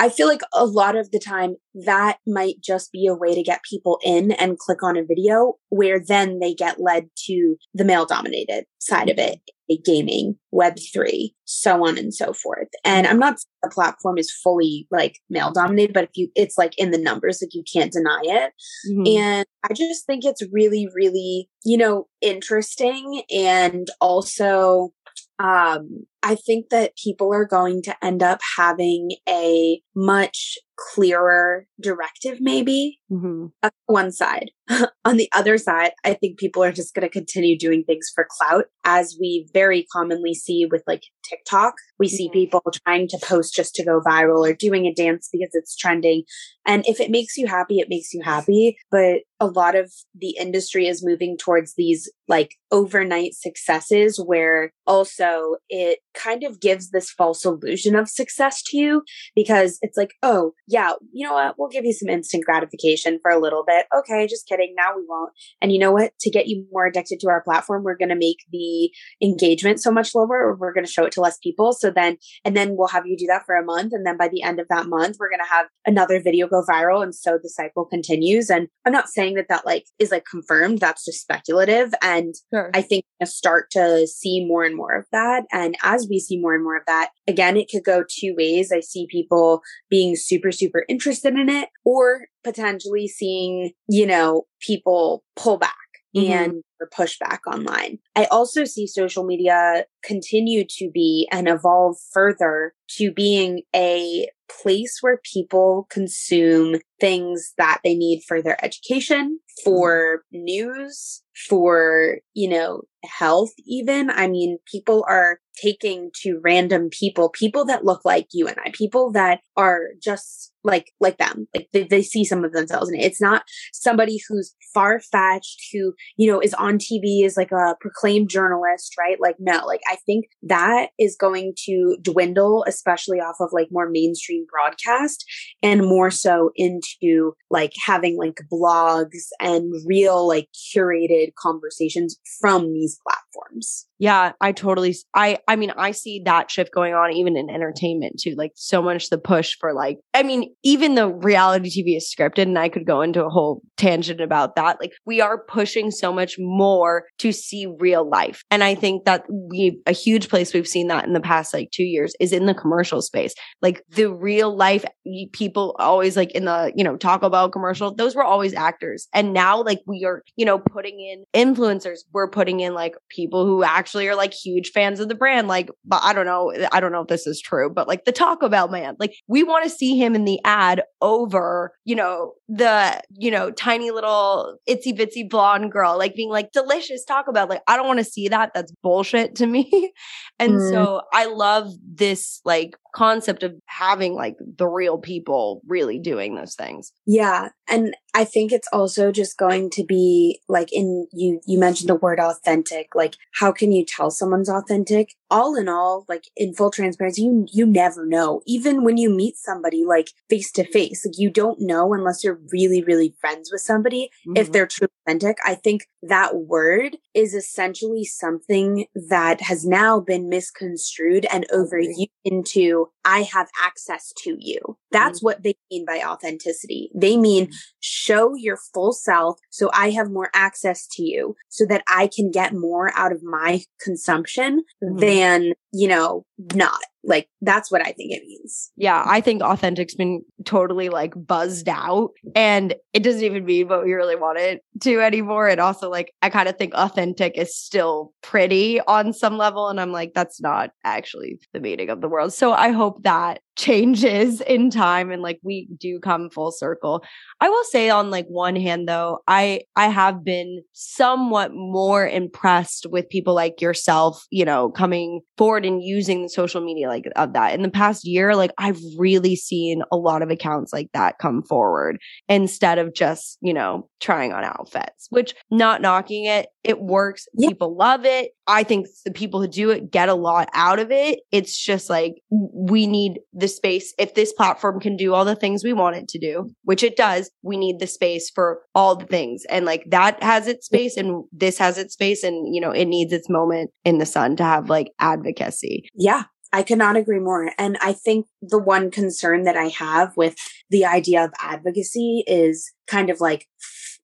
I 0.00 0.08
feel 0.08 0.26
like 0.26 0.40
a 0.54 0.64
lot 0.64 0.96
of 0.96 1.10
the 1.10 1.18
time 1.18 1.56
that 1.74 2.16
might 2.26 2.54
just 2.64 2.90
be 2.90 3.06
a 3.06 3.14
way 3.14 3.34
to 3.34 3.42
get 3.42 3.62
people 3.68 3.98
in 4.02 4.32
and 4.32 4.58
click 4.58 4.82
on 4.82 4.96
a 4.96 5.04
video 5.04 5.56
where 5.68 6.00
then 6.00 6.38
they 6.38 6.54
get 6.54 6.80
led 6.80 7.10
to 7.26 7.56
the 7.74 7.84
male 7.84 8.06
dominated 8.06 8.64
side 8.78 9.10
of 9.10 9.18
it, 9.18 9.40
gaming, 9.84 10.36
web3, 10.54 11.34
so 11.44 11.86
on 11.86 11.98
and 11.98 12.14
so 12.14 12.32
forth. 12.32 12.68
And 12.82 13.06
I'm 13.06 13.18
not 13.18 13.40
the 13.62 13.68
platform 13.68 14.16
is 14.16 14.32
fully 14.32 14.88
like 14.90 15.16
male 15.28 15.52
dominated, 15.52 15.92
but 15.92 16.04
if 16.04 16.10
you, 16.14 16.30
it's 16.34 16.56
like 16.56 16.72
in 16.78 16.92
the 16.92 16.98
numbers, 16.98 17.40
like 17.42 17.52
you 17.52 17.62
can't 17.70 17.92
deny 17.92 18.22
it. 18.24 18.52
Mm-hmm. 18.90 19.18
And 19.18 19.46
I 19.68 19.74
just 19.74 20.06
think 20.06 20.24
it's 20.24 20.42
really, 20.50 20.88
really, 20.94 21.50
you 21.62 21.76
know, 21.76 22.08
interesting 22.22 23.22
and 23.30 23.86
also 24.00 24.94
um, 25.38 26.06
I 26.22 26.34
think 26.34 26.70
that 26.70 26.96
people 26.96 27.32
are 27.32 27.46
going 27.46 27.82
to 27.82 28.04
end 28.04 28.22
up 28.22 28.40
having 28.56 29.12
a 29.28 29.80
much 29.94 30.58
clearer 30.94 31.66
directive, 31.80 32.38
maybe 32.40 33.00
mm-hmm. 33.10 33.46
on 33.62 33.70
one 33.86 34.12
side. 34.12 34.50
on 35.04 35.16
the 35.16 35.28
other 35.34 35.58
side, 35.58 35.90
I 36.04 36.14
think 36.14 36.38
people 36.38 36.62
are 36.62 36.72
just 36.72 36.94
going 36.94 37.06
to 37.06 37.12
continue 37.12 37.58
doing 37.58 37.84
things 37.84 38.10
for 38.14 38.26
clout, 38.30 38.66
as 38.84 39.16
we 39.20 39.48
very 39.52 39.86
commonly 39.92 40.34
see 40.34 40.66
with 40.70 40.82
like 40.86 41.02
TikTok. 41.28 41.74
We 41.98 42.06
mm-hmm. 42.06 42.16
see 42.16 42.30
people 42.32 42.62
trying 42.86 43.08
to 43.08 43.18
post 43.22 43.54
just 43.54 43.74
to 43.76 43.84
go 43.84 44.00
viral 44.00 44.48
or 44.48 44.54
doing 44.54 44.86
a 44.86 44.94
dance 44.94 45.28
because 45.32 45.50
it's 45.52 45.76
trending. 45.76 46.22
And 46.66 46.84
if 46.86 47.00
it 47.00 47.10
makes 47.10 47.36
you 47.36 47.46
happy, 47.46 47.78
it 47.80 47.88
makes 47.88 48.12
you 48.12 48.22
happy. 48.22 48.76
But 48.90 49.20
a 49.40 49.46
lot 49.46 49.74
of 49.74 49.92
the 50.14 50.36
industry 50.38 50.86
is 50.86 51.04
moving 51.04 51.36
towards 51.36 51.74
these 51.74 52.10
like 52.28 52.56
overnight 52.70 53.34
successes 53.34 54.20
where 54.24 54.72
also 54.86 55.56
it 55.68 55.98
kind 56.14 56.44
of 56.44 56.60
gives 56.60 56.90
this 56.90 57.10
false 57.10 57.44
illusion 57.44 57.94
of 57.94 58.08
success 58.08 58.62
to 58.62 58.76
you 58.76 59.02
because 59.34 59.78
it's 59.82 59.96
like, 59.96 60.14
oh, 60.22 60.52
yeah, 60.66 60.92
you 61.12 61.26
know 61.26 61.34
what? 61.34 61.54
We'll 61.58 61.68
give 61.68 61.84
you 61.84 61.92
some 61.92 62.08
instant 62.08 62.44
gratification 62.44 63.18
for 63.22 63.30
a 63.30 63.40
little 63.40 63.64
bit. 63.66 63.86
Okay, 63.96 64.26
just 64.26 64.46
kidding. 64.46 64.74
Now 64.76 64.96
we 64.96 65.02
won't. 65.08 65.32
And 65.60 65.72
you 65.72 65.78
know 65.78 65.92
what? 65.92 66.12
To 66.20 66.30
get 66.30 66.46
you 66.46 66.66
more 66.72 66.86
addicted 66.86 67.20
to 67.20 67.28
our 67.28 67.42
platform, 67.42 67.82
we're 67.82 67.96
going 67.96 68.08
to 68.08 68.16
make 68.16 68.38
the 68.52 68.90
engagement 69.22 69.80
so 69.80 69.90
much 69.90 70.14
lower 70.14 70.38
or 70.38 70.56
we're 70.56 70.72
going 70.72 70.86
to 70.86 70.90
show 70.90 71.04
it 71.04 71.12
to 71.12 71.20
less 71.20 71.38
people. 71.38 71.72
So 71.72 71.90
then, 71.90 72.18
and 72.44 72.56
then 72.56 72.76
we'll 72.76 72.88
have 72.88 73.06
you 73.06 73.16
do 73.16 73.26
that 73.26 73.44
for 73.46 73.54
a 73.54 73.64
month. 73.64 73.92
And 73.92 74.06
then 74.06 74.16
by 74.16 74.28
the 74.28 74.42
end 74.42 74.60
of 74.60 74.68
that 74.68 74.86
month, 74.86 75.16
we're 75.18 75.30
going 75.30 75.40
to 75.40 75.54
have 75.54 75.66
another 75.86 76.20
video 76.20 76.48
go 76.48 76.64
viral. 76.68 77.02
And 77.02 77.14
so 77.14 77.38
the 77.42 77.48
cycle 77.48 77.84
continues. 77.84 78.50
And 78.50 78.68
I'm 78.84 78.92
not 78.92 79.08
saying 79.08 79.34
that 79.34 79.48
that 79.48 79.66
like 79.66 79.86
is 79.98 80.10
like 80.10 80.24
confirmed. 80.30 80.78
That's 80.78 81.04
just 81.04 81.20
speculative. 81.20 81.92
And 82.02 82.34
sure. 82.52 82.70
I 82.74 82.82
think 82.82 83.04
I 83.20 83.24
start 83.24 83.70
to 83.72 84.06
see 84.06 84.44
more 84.44 84.64
and 84.64 84.76
more 84.76 84.94
of 84.94 85.06
that. 85.12 85.44
And 85.52 85.76
as 85.82 85.99
we 86.08 86.18
see 86.18 86.38
more 86.38 86.54
and 86.54 86.64
more 86.64 86.76
of 86.76 86.84
that, 86.86 87.10
again, 87.26 87.56
it 87.56 87.68
could 87.70 87.84
go 87.84 88.04
two 88.08 88.34
ways. 88.36 88.72
I 88.72 88.80
see 88.80 89.06
people 89.10 89.62
being 89.88 90.16
super, 90.16 90.52
super 90.52 90.84
interested 90.88 91.34
in 91.34 91.48
it 91.48 91.68
or 91.84 92.26
potentially 92.44 93.08
seeing, 93.08 93.72
you 93.88 94.06
know, 94.06 94.44
people 94.60 95.24
pull 95.36 95.58
back 95.58 95.76
mm-hmm. 96.16 96.32
and 96.32 96.62
push 96.92 97.18
back 97.18 97.46
online. 97.46 97.98
I 98.16 98.24
also 98.26 98.64
see 98.64 98.86
social 98.86 99.24
media 99.24 99.84
continue 100.02 100.64
to 100.78 100.90
be 100.92 101.28
and 101.30 101.48
evolve 101.48 101.96
further 102.12 102.74
to 102.96 103.12
being 103.12 103.62
a 103.74 104.28
place 104.62 104.98
where 105.00 105.20
people 105.32 105.86
consume 105.90 106.76
things 107.00 107.52
that 107.58 107.80
they 107.84 107.94
need 107.94 108.22
for 108.26 108.42
their 108.42 108.62
education, 108.64 109.38
for 109.62 110.22
news, 110.32 111.22
for, 111.48 112.18
you 112.34 112.48
know, 112.48 112.82
health 113.04 113.52
even. 113.66 114.10
I 114.10 114.26
mean, 114.26 114.58
people 114.70 115.04
are 115.08 115.38
taking 115.60 116.10
to 116.22 116.40
random 116.42 116.88
people, 116.90 117.28
people 117.28 117.64
that 117.66 117.84
look 117.84 118.04
like 118.04 118.28
you 118.32 118.48
and 118.48 118.56
I, 118.64 118.70
people 118.72 119.12
that 119.12 119.40
are 119.56 119.88
just 120.02 120.52
like 120.64 120.92
like 121.00 121.18
them 121.18 121.46
like 121.54 121.68
they, 121.72 121.84
they 121.84 122.02
see 122.02 122.24
some 122.24 122.44
of 122.44 122.52
themselves 122.52 122.88
in 122.88 122.98
it 122.98 123.04
it's 123.04 123.20
not 123.20 123.42
somebody 123.72 124.18
who's 124.28 124.54
far-fetched 124.74 125.60
who 125.72 125.94
you 126.16 126.30
know 126.30 126.40
is 126.40 126.54
on 126.54 126.78
tv 126.78 127.24
is 127.24 127.36
like 127.36 127.52
a 127.52 127.74
proclaimed 127.80 128.28
journalist 128.28 128.94
right 128.98 129.18
like 129.20 129.36
no 129.38 129.64
like 129.66 129.80
i 129.90 129.96
think 130.06 130.26
that 130.42 130.90
is 130.98 131.16
going 131.16 131.52
to 131.56 131.96
dwindle 132.02 132.64
especially 132.66 133.18
off 133.18 133.36
of 133.40 133.48
like 133.52 133.68
more 133.70 133.88
mainstream 133.88 134.44
broadcast 134.50 135.24
and 135.62 135.82
more 135.82 136.10
so 136.10 136.50
into 136.56 137.32
like 137.50 137.72
having 137.84 138.16
like 138.16 138.40
blogs 138.52 139.28
and 139.40 139.72
real 139.86 140.26
like 140.26 140.48
curated 140.74 141.32
conversations 141.38 142.16
from 142.40 142.72
these 142.72 142.98
platforms 143.06 143.86
yeah, 144.00 144.32
I 144.40 144.52
totally 144.52 144.96
I 145.14 145.38
I 145.46 145.56
mean, 145.56 145.72
I 145.76 145.90
see 145.90 146.22
that 146.24 146.50
shift 146.50 146.72
going 146.72 146.94
on 146.94 147.12
even 147.12 147.36
in 147.36 147.50
entertainment 147.50 148.18
too. 148.18 148.34
Like 148.34 148.52
so 148.54 148.80
much 148.80 149.10
the 149.10 149.18
push 149.18 149.58
for 149.60 149.74
like 149.74 149.98
I 150.14 150.22
mean, 150.22 150.49
even 150.62 150.94
though 150.94 151.08
reality 151.08 151.70
TV 151.70 151.96
is 151.96 152.12
scripted 152.14 152.42
and 152.42 152.58
I 152.58 152.68
could 152.68 152.86
go 152.86 153.00
into 153.00 153.24
a 153.24 153.30
whole 153.30 153.62
tangent 153.76 154.20
about 154.20 154.56
that, 154.56 154.78
like 154.80 154.92
we 155.04 155.20
are 155.20 155.44
pushing 155.44 155.90
so 155.90 156.12
much 156.12 156.36
more 156.38 157.04
to 157.18 157.32
see 157.32 157.66
real 157.78 158.08
life. 158.08 158.42
And 158.50 158.62
I 158.64 158.74
think 158.74 159.04
that 159.04 159.24
we 159.30 159.80
a 159.86 159.92
huge 159.92 160.28
place 160.28 160.52
we've 160.52 160.66
seen 160.66 160.88
that 160.88 161.06
in 161.06 161.12
the 161.12 161.20
past 161.20 161.54
like 161.54 161.70
2 161.72 161.82
years 161.82 162.14
is 162.20 162.32
in 162.32 162.46
the 162.46 162.54
commercial 162.54 163.02
space. 163.02 163.34
Like 163.62 163.82
the 163.88 164.12
real 164.12 164.54
life 164.54 164.84
people 165.32 165.76
always 165.78 166.16
like 166.16 166.30
in 166.32 166.44
the, 166.44 166.72
you 166.74 166.84
know, 166.84 166.96
Taco 166.96 167.28
Bell 167.28 167.50
commercial, 167.50 167.94
those 167.94 168.14
were 168.14 168.24
always 168.24 168.54
actors. 168.54 169.08
And 169.14 169.32
now 169.32 169.62
like 169.62 169.80
we 169.86 170.04
are, 170.04 170.22
you 170.36 170.44
know, 170.44 170.58
putting 170.58 171.00
in 171.00 171.24
influencers, 171.34 172.00
we're 172.12 172.30
putting 172.30 172.60
in 172.60 172.74
like 172.74 172.94
people 173.08 173.44
who 173.44 173.62
actually 173.62 174.08
are 174.08 174.14
like 174.14 174.32
huge 174.32 174.70
fans 174.70 175.00
of 175.00 175.08
the 175.08 175.14
brand. 175.14 175.48
Like, 175.48 175.70
but 175.84 176.00
I 176.02 176.12
don't 176.12 176.26
know. 176.26 176.52
I 176.72 176.80
don't 176.80 176.92
know 176.92 177.02
if 177.02 177.08
this 177.08 177.26
is 177.26 177.40
true, 177.40 177.70
but 177.70 177.88
like 177.88 178.04
the 178.04 178.12
Taco 178.12 178.48
Bell 178.48 178.68
man, 178.68 178.96
like 178.98 179.14
we 179.26 179.42
want 179.42 179.64
to 179.64 179.70
see 179.70 179.96
him 179.98 180.14
in 180.14 180.24
the 180.24 180.39
ad 180.44 180.82
over, 181.00 181.72
you 181.84 181.94
know, 181.94 182.32
the, 182.48 183.00
you 183.16 183.30
know, 183.30 183.50
tiny 183.50 183.90
little 183.90 184.56
itsy 184.68 184.96
bitsy 184.96 185.28
blonde 185.28 185.72
girl, 185.72 185.96
like 185.98 186.14
being 186.14 186.30
like 186.30 186.52
delicious 186.52 187.04
Taco 187.04 187.32
Bell. 187.32 187.46
Like, 187.48 187.62
I 187.66 187.76
don't 187.76 187.86
want 187.86 187.98
to 187.98 188.04
see 188.04 188.28
that. 188.28 188.52
That's 188.54 188.72
bullshit 188.82 189.34
to 189.36 189.46
me. 189.46 189.92
and 190.38 190.52
mm. 190.52 190.70
so 190.70 191.02
I 191.12 191.26
love 191.26 191.72
this 191.82 192.40
like 192.44 192.74
concept 192.94 193.42
of 193.42 193.54
having 193.66 194.14
like 194.14 194.36
the 194.38 194.66
real 194.66 194.98
people 194.98 195.62
really 195.66 195.98
doing 195.98 196.34
those 196.34 196.54
things. 196.54 196.92
Yeah. 197.06 197.50
And 197.68 197.94
I 198.14 198.24
think 198.24 198.52
it's 198.52 198.68
also 198.72 199.12
just 199.12 199.36
going 199.38 199.70
to 199.70 199.84
be 199.84 200.40
like 200.48 200.72
in 200.72 201.06
you 201.12 201.40
you 201.46 201.58
mentioned 201.58 201.88
the 201.88 201.94
word 201.94 202.20
authentic. 202.20 202.94
Like 202.94 203.16
how 203.32 203.52
can 203.52 203.72
you 203.72 203.84
tell 203.84 204.10
someone's 204.10 204.48
authentic? 204.48 205.14
all 205.30 205.56
in 205.56 205.68
all, 205.68 206.04
like 206.08 206.24
in 206.36 206.54
full 206.54 206.70
transparency, 206.70 207.22
you, 207.22 207.46
you 207.52 207.64
never 207.64 208.04
know. 208.04 208.42
Even 208.46 208.82
when 208.82 208.96
you 208.96 209.08
meet 209.08 209.36
somebody 209.36 209.84
like 209.84 210.10
face 210.28 210.50
to 210.52 210.64
face, 210.64 211.06
like 211.06 211.18
you 211.18 211.30
don't 211.30 211.60
know 211.60 211.94
unless 211.94 212.24
you're 212.24 212.40
really, 212.52 212.82
really 212.82 213.14
friends 213.20 213.50
with 213.52 213.60
somebody 213.60 214.10
mm-hmm. 214.26 214.36
if 214.36 214.50
they're 214.50 214.66
true 214.66 214.88
authentic. 215.06 215.38
I 215.46 215.54
think 215.54 215.86
that 216.02 216.36
word 216.36 216.96
is 217.14 217.34
essentially 217.34 218.04
something 218.04 218.86
that 218.94 219.40
has 219.42 219.64
now 219.64 220.00
been 220.00 220.28
misconstrued 220.28 221.26
and 221.32 221.46
overused 221.52 222.08
into 222.24 222.79
I 223.04 223.22
have 223.22 223.48
access 223.62 224.12
to 224.24 224.36
you. 224.38 224.60
That's 224.90 225.18
mm-hmm. 225.18 225.24
what 225.24 225.42
they 225.42 225.54
mean 225.70 225.84
by 225.86 226.02
authenticity. 226.04 226.90
They 226.94 227.16
mean 227.16 227.46
mm-hmm. 227.46 227.54
show 227.80 228.34
your 228.34 228.58
full 228.72 228.92
self 228.92 229.38
so 229.50 229.70
I 229.72 229.90
have 229.90 230.10
more 230.10 230.30
access 230.34 230.86
to 230.92 231.02
you 231.02 231.36
so 231.48 231.64
that 231.66 231.82
I 231.88 232.08
can 232.14 232.30
get 232.30 232.54
more 232.54 232.92
out 232.96 233.12
of 233.12 233.22
my 233.22 233.62
consumption 233.80 234.64
mm-hmm. 234.82 234.98
than, 234.98 235.52
you 235.72 235.88
know, 235.88 236.24
not. 236.54 236.80
Like 237.02 237.28
that's 237.40 237.70
what 237.70 237.80
I 237.80 237.92
think 237.92 238.12
it 238.12 238.22
means. 238.26 238.70
Yeah, 238.76 239.02
I 239.06 239.20
think 239.20 239.42
authentic's 239.42 239.94
been 239.94 240.22
totally 240.44 240.88
like 240.88 241.14
buzzed 241.16 241.68
out 241.68 242.10
and 242.34 242.74
it 242.92 243.02
doesn't 243.02 243.24
even 243.24 243.44
mean 243.44 243.68
what 243.68 243.84
we 243.84 243.92
really 243.92 244.16
want 244.16 244.38
it 244.38 244.62
to 244.82 245.00
anymore. 245.00 245.48
And 245.48 245.60
also 245.60 245.88
like 245.90 246.12
I 246.22 246.30
kind 246.30 246.48
of 246.48 246.56
think 246.56 246.74
authentic 246.74 247.38
is 247.38 247.56
still 247.56 248.12
pretty 248.22 248.80
on 248.82 249.12
some 249.12 249.38
level 249.38 249.68
and 249.68 249.80
I'm 249.80 249.92
like 249.92 250.12
that's 250.14 250.40
not 250.40 250.70
actually 250.84 251.38
the 251.52 251.60
meaning 251.60 251.88
of 251.88 252.00
the 252.00 252.08
world. 252.08 252.32
So 252.32 252.52
I 252.52 252.70
hope 252.70 253.02
that 253.04 253.40
changes 253.60 254.40
in 254.40 254.70
time 254.70 255.10
and 255.10 255.22
like 255.22 255.38
we 255.42 255.68
do 255.78 256.00
come 256.00 256.30
full 256.30 256.50
circle. 256.50 257.04
I 257.40 257.48
will 257.50 257.64
say 257.64 257.90
on 257.90 258.10
like 258.10 258.26
one 258.26 258.56
hand 258.56 258.88
though, 258.88 259.18
I 259.28 259.62
I 259.76 259.88
have 259.88 260.24
been 260.24 260.62
somewhat 260.72 261.52
more 261.52 262.08
impressed 262.08 262.86
with 262.90 263.08
people 263.10 263.34
like 263.34 263.60
yourself, 263.60 264.24
you 264.30 264.44
know, 264.44 264.70
coming 264.70 265.20
forward 265.36 265.66
and 265.66 265.82
using 265.82 266.22
the 266.22 266.28
social 266.28 266.62
media 266.62 266.88
like 266.88 267.04
of 267.16 267.34
that. 267.34 267.54
In 267.54 267.62
the 267.62 267.70
past 267.70 268.06
year, 268.06 268.34
like 268.34 268.52
I've 268.56 268.80
really 268.96 269.36
seen 269.36 269.82
a 269.92 269.96
lot 269.96 270.22
of 270.22 270.30
accounts 270.30 270.72
like 270.72 270.88
that 270.94 271.18
come 271.18 271.42
forward 271.42 271.98
instead 272.28 272.78
of 272.78 272.94
just, 272.94 273.36
you 273.42 273.52
know, 273.52 273.88
trying 274.00 274.32
on 274.32 274.42
outfits, 274.42 275.06
which 275.10 275.34
not 275.50 275.82
knocking 275.82 276.24
it, 276.24 276.48
it 276.64 276.80
works. 276.80 277.26
Yeah. 277.34 277.48
People 277.48 277.76
love 277.76 278.04
it. 278.04 278.32
I 278.46 278.64
think 278.64 278.86
the 279.04 279.12
people 279.12 279.40
who 279.40 279.48
do 279.48 279.70
it 279.70 279.90
get 279.90 280.08
a 280.08 280.14
lot 280.14 280.48
out 280.54 280.78
of 280.78 280.90
it. 280.90 281.20
It's 281.30 281.56
just 281.56 281.88
like 281.88 282.14
we 282.30 282.86
need 282.86 283.20
the 283.32 283.48
space. 283.56 283.94
If 283.98 284.14
this 284.14 284.32
platform 284.32 284.80
can 284.80 284.96
do 284.96 285.14
all 285.14 285.24
the 285.24 285.36
things 285.36 285.64
we 285.64 285.72
want 285.72 285.96
it 285.96 286.08
to 286.08 286.18
do, 286.18 286.50
which 286.62 286.82
it 286.82 286.96
does, 286.96 287.30
we 287.42 287.56
need 287.56 287.78
the 287.78 287.86
space 287.86 288.30
for 288.30 288.60
all 288.74 288.96
the 288.96 289.06
things. 289.06 289.44
And 289.48 289.64
like 289.64 289.84
that 289.88 290.22
has 290.22 290.46
its 290.46 290.66
space 290.66 290.96
and 290.96 291.24
this 291.32 291.58
has 291.58 291.78
its 291.78 291.94
space 291.94 292.22
and, 292.22 292.54
you 292.54 292.60
know, 292.60 292.70
it 292.70 292.86
needs 292.86 293.12
its 293.12 293.28
moment 293.28 293.70
in 293.84 293.98
the 293.98 294.06
sun 294.06 294.36
to 294.36 294.44
have 294.44 294.68
like 294.68 294.92
advocacy. 294.98 295.88
Yeah. 295.94 296.24
I 296.52 296.64
cannot 296.64 296.96
agree 296.96 297.20
more. 297.20 297.52
And 297.58 297.78
I 297.80 297.92
think 297.92 298.26
the 298.42 298.58
one 298.58 298.90
concern 298.90 299.44
that 299.44 299.56
I 299.56 299.68
have 299.68 300.16
with 300.16 300.34
the 300.68 300.84
idea 300.84 301.24
of 301.24 301.32
advocacy 301.40 302.24
is 302.26 302.72
kind 302.88 303.08
of 303.08 303.20
like 303.20 303.46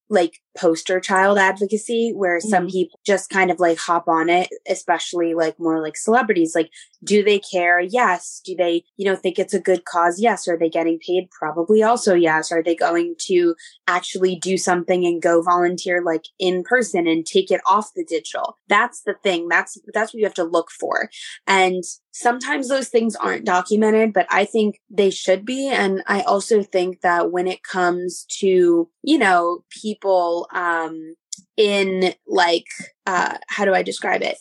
like 0.09 0.39
poster 0.57 1.01
child 1.01 1.39
advocacy 1.39 2.13
where 2.15 2.39
mm-hmm. 2.39 2.49
some 2.49 2.67
people 2.67 2.99
just 3.05 3.31
kind 3.31 3.51
of 3.51 3.61
like 3.61 3.79
hop 3.79 4.09
on 4.09 4.29
it, 4.29 4.49
especially 4.69 5.35
like 5.35 5.59
more 5.59 5.83
like 5.83 5.97
celebrities. 5.97 6.55
Like, 6.55 6.71
do 7.05 7.23
they 7.23 7.39
care? 7.39 7.81
Yes. 7.81 8.41
Do 8.45 8.55
they, 8.57 8.85
you 8.97 9.05
know, 9.05 9.17
think 9.17 9.39
it's 9.39 9.55
a 9.55 9.61
good 9.61 9.85
cause? 9.85 10.21
Yes. 10.21 10.49
Are 10.49 10.59
they 10.59 10.69
getting 10.69 10.99
paid? 10.99 11.31
Probably 11.31 11.83
also 11.83 12.15
yes. 12.15 12.51
Are 12.51 12.63
they 12.63 12.75
going 12.75 13.15
to 13.27 13.55
actually 13.87 14.37
do 14.37 14.57
something 14.57 15.05
and 15.05 15.23
go 15.23 15.43
volunteer 15.43 16.03
like 16.03 16.25
in 16.39 16.63
person 16.63 17.07
and 17.07 17.25
take 17.25 17.51
it 17.51 17.61
off 17.67 17.93
the 17.95 18.05
digital? 18.05 18.59
That's 18.69 19.03
the 19.03 19.15
thing. 19.23 19.49
That's, 19.49 19.79
that's 19.93 20.13
what 20.13 20.19
you 20.19 20.27
have 20.27 20.35
to 20.35 20.45
look 20.45 20.71
for. 20.71 21.11
And 21.47 21.85
sometimes 22.13 22.69
those 22.69 22.89
things 22.89 23.15
aren't 23.15 23.45
documented, 23.45 24.13
but 24.13 24.27
I 24.31 24.47
think 24.47 24.81
they 24.89 25.11
should 25.11 25.45
be. 25.45 25.69
And 25.69 26.03
I 26.07 26.23
also 26.23 26.63
think 26.63 27.03
that 27.03 27.31
when 27.31 27.47
it 27.47 27.63
comes 27.63 28.25
to, 28.39 28.89
you 29.03 29.19
know, 29.19 29.65
people 29.83 30.46
um, 30.53 31.15
in 31.57 32.15
like 32.27 32.67
uh, 33.07 33.39
how 33.49 33.65
do 33.65 33.75
I 33.75 33.83
describe 33.83 34.23
it? 34.23 34.39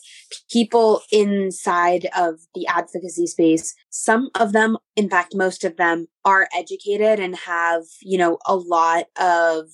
People 0.50 1.02
inside 1.12 2.08
of 2.16 2.40
the 2.54 2.66
advocacy 2.66 3.26
space, 3.26 3.74
some 3.90 4.30
of 4.34 4.52
them, 4.52 4.76
in 4.96 5.08
fact, 5.08 5.34
most 5.34 5.64
of 5.64 5.76
them 5.76 6.08
are 6.24 6.48
educated 6.54 7.20
and 7.20 7.36
have, 7.36 7.82
you 8.02 8.18
know, 8.18 8.38
a 8.46 8.56
lot 8.56 9.06
of 9.20 9.66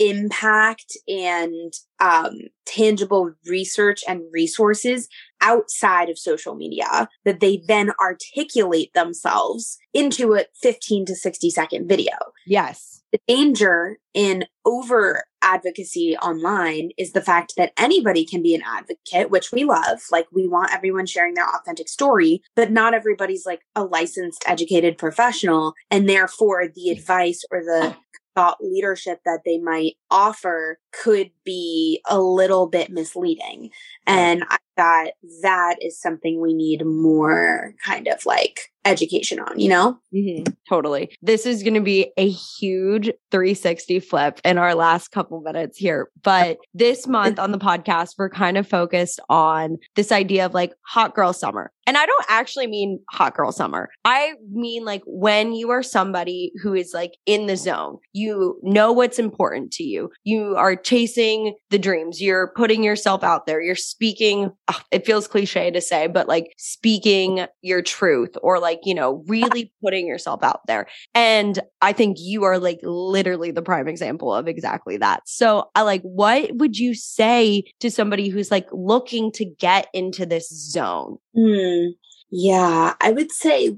impact 0.00 0.96
and 1.06 1.72
um, 2.00 2.32
tangible 2.64 3.32
research 3.46 4.02
and 4.08 4.22
resources 4.32 5.08
outside 5.42 6.08
of 6.08 6.18
social 6.18 6.54
media 6.54 7.08
that 7.24 7.40
they 7.40 7.62
then 7.68 7.92
articulate 8.00 8.92
themselves 8.94 9.78
into 9.94 10.34
a 10.34 10.46
15 10.62 11.06
to 11.06 11.14
60 11.14 11.50
second 11.50 11.88
video. 11.88 12.14
Yes 12.46 13.00
the 13.12 13.20
danger 13.26 13.98
in 14.14 14.44
over 14.64 15.24
advocacy 15.42 16.16
online 16.18 16.90
is 16.98 17.12
the 17.12 17.20
fact 17.20 17.54
that 17.56 17.72
anybody 17.76 18.24
can 18.24 18.42
be 18.42 18.54
an 18.54 18.62
advocate, 18.64 19.30
which 19.30 19.52
we 19.52 19.64
love. 19.64 20.00
Like 20.10 20.26
we 20.32 20.46
want 20.46 20.72
everyone 20.72 21.06
sharing 21.06 21.34
their 21.34 21.48
authentic 21.48 21.88
story, 21.88 22.42
but 22.54 22.70
not 22.70 22.94
everybody's 22.94 23.46
like 23.46 23.62
a 23.74 23.84
licensed, 23.84 24.44
educated 24.46 24.98
professional. 24.98 25.74
And 25.90 26.08
therefore 26.08 26.68
the 26.68 26.90
advice 26.90 27.44
or 27.50 27.60
the 27.60 27.96
thought 28.34 28.58
leadership 28.62 29.20
that 29.24 29.40
they 29.44 29.58
might 29.58 29.94
offer 30.10 30.78
could 30.92 31.30
be 31.44 32.00
a 32.08 32.20
little 32.20 32.66
bit 32.66 32.90
misleading. 32.90 33.70
And 34.06 34.44
I 34.48 34.58
thought 34.76 35.12
that 35.42 35.76
is 35.80 36.00
something 36.00 36.40
we 36.40 36.54
need 36.54 36.84
more 36.84 37.74
kind 37.84 38.08
of 38.08 38.24
like 38.26 38.70
education 38.84 39.38
on, 39.40 39.58
you 39.58 39.68
know? 39.68 39.98
Mm-hmm. 40.14 40.52
Totally. 40.68 41.14
This 41.20 41.44
is 41.44 41.62
going 41.62 41.74
to 41.74 41.80
be 41.80 42.12
a 42.16 42.28
huge 42.28 43.10
360 43.30 44.00
flip 44.00 44.40
in 44.44 44.58
our 44.58 44.74
last 44.74 45.08
couple 45.08 45.40
minutes 45.42 45.76
here. 45.76 46.08
But 46.22 46.58
this 46.74 47.06
month 47.06 47.38
on 47.38 47.52
the 47.52 47.58
podcast, 47.58 48.14
we're 48.18 48.30
kind 48.30 48.56
of 48.56 48.66
focused 48.66 49.20
on 49.28 49.76
this 49.96 50.10
idea 50.10 50.46
of 50.46 50.54
like 50.54 50.72
hot 50.86 51.14
girl 51.14 51.32
summer. 51.32 51.72
And 51.86 51.96
I 51.98 52.06
don't 52.06 52.26
actually 52.28 52.68
mean 52.68 53.00
hot 53.10 53.34
girl 53.34 53.52
summer. 53.52 53.88
I 54.04 54.34
mean 54.50 54.84
like 54.84 55.02
when 55.06 55.52
you 55.52 55.70
are 55.70 55.82
somebody 55.82 56.52
who 56.62 56.72
is 56.72 56.94
like 56.94 57.12
in 57.26 57.46
the 57.46 57.56
zone, 57.56 57.98
you 58.12 58.58
know 58.62 58.92
what's 58.92 59.18
important 59.18 59.72
to 59.72 59.82
you. 59.82 59.99
You 60.24 60.56
are 60.56 60.76
chasing 60.76 61.56
the 61.70 61.78
dreams. 61.78 62.20
You're 62.20 62.52
putting 62.56 62.82
yourself 62.82 63.22
out 63.22 63.46
there. 63.46 63.60
You're 63.60 63.76
speaking, 63.76 64.50
oh, 64.68 64.80
it 64.90 65.04
feels 65.04 65.28
cliche 65.28 65.70
to 65.70 65.80
say, 65.80 66.06
but 66.06 66.28
like 66.28 66.54
speaking 66.56 67.46
your 67.62 67.82
truth 67.82 68.36
or 68.42 68.58
like, 68.58 68.80
you 68.84 68.94
know, 68.94 69.24
really 69.26 69.72
putting 69.82 70.06
yourself 70.06 70.42
out 70.42 70.60
there. 70.66 70.86
And 71.14 71.58
I 71.82 71.92
think 71.92 72.16
you 72.20 72.44
are 72.44 72.58
like 72.58 72.80
literally 72.82 73.50
the 73.50 73.62
prime 73.62 73.88
example 73.88 74.34
of 74.34 74.48
exactly 74.48 74.96
that. 74.98 75.22
So 75.26 75.70
I 75.74 75.82
like, 75.82 76.02
what 76.02 76.50
would 76.54 76.78
you 76.78 76.94
say 76.94 77.64
to 77.80 77.90
somebody 77.90 78.28
who's 78.28 78.50
like 78.50 78.68
looking 78.72 79.32
to 79.32 79.44
get 79.44 79.88
into 79.92 80.26
this 80.26 80.48
zone? 80.48 81.18
Mm, 81.36 81.92
yeah, 82.30 82.94
I 83.00 83.12
would 83.12 83.32
say 83.32 83.76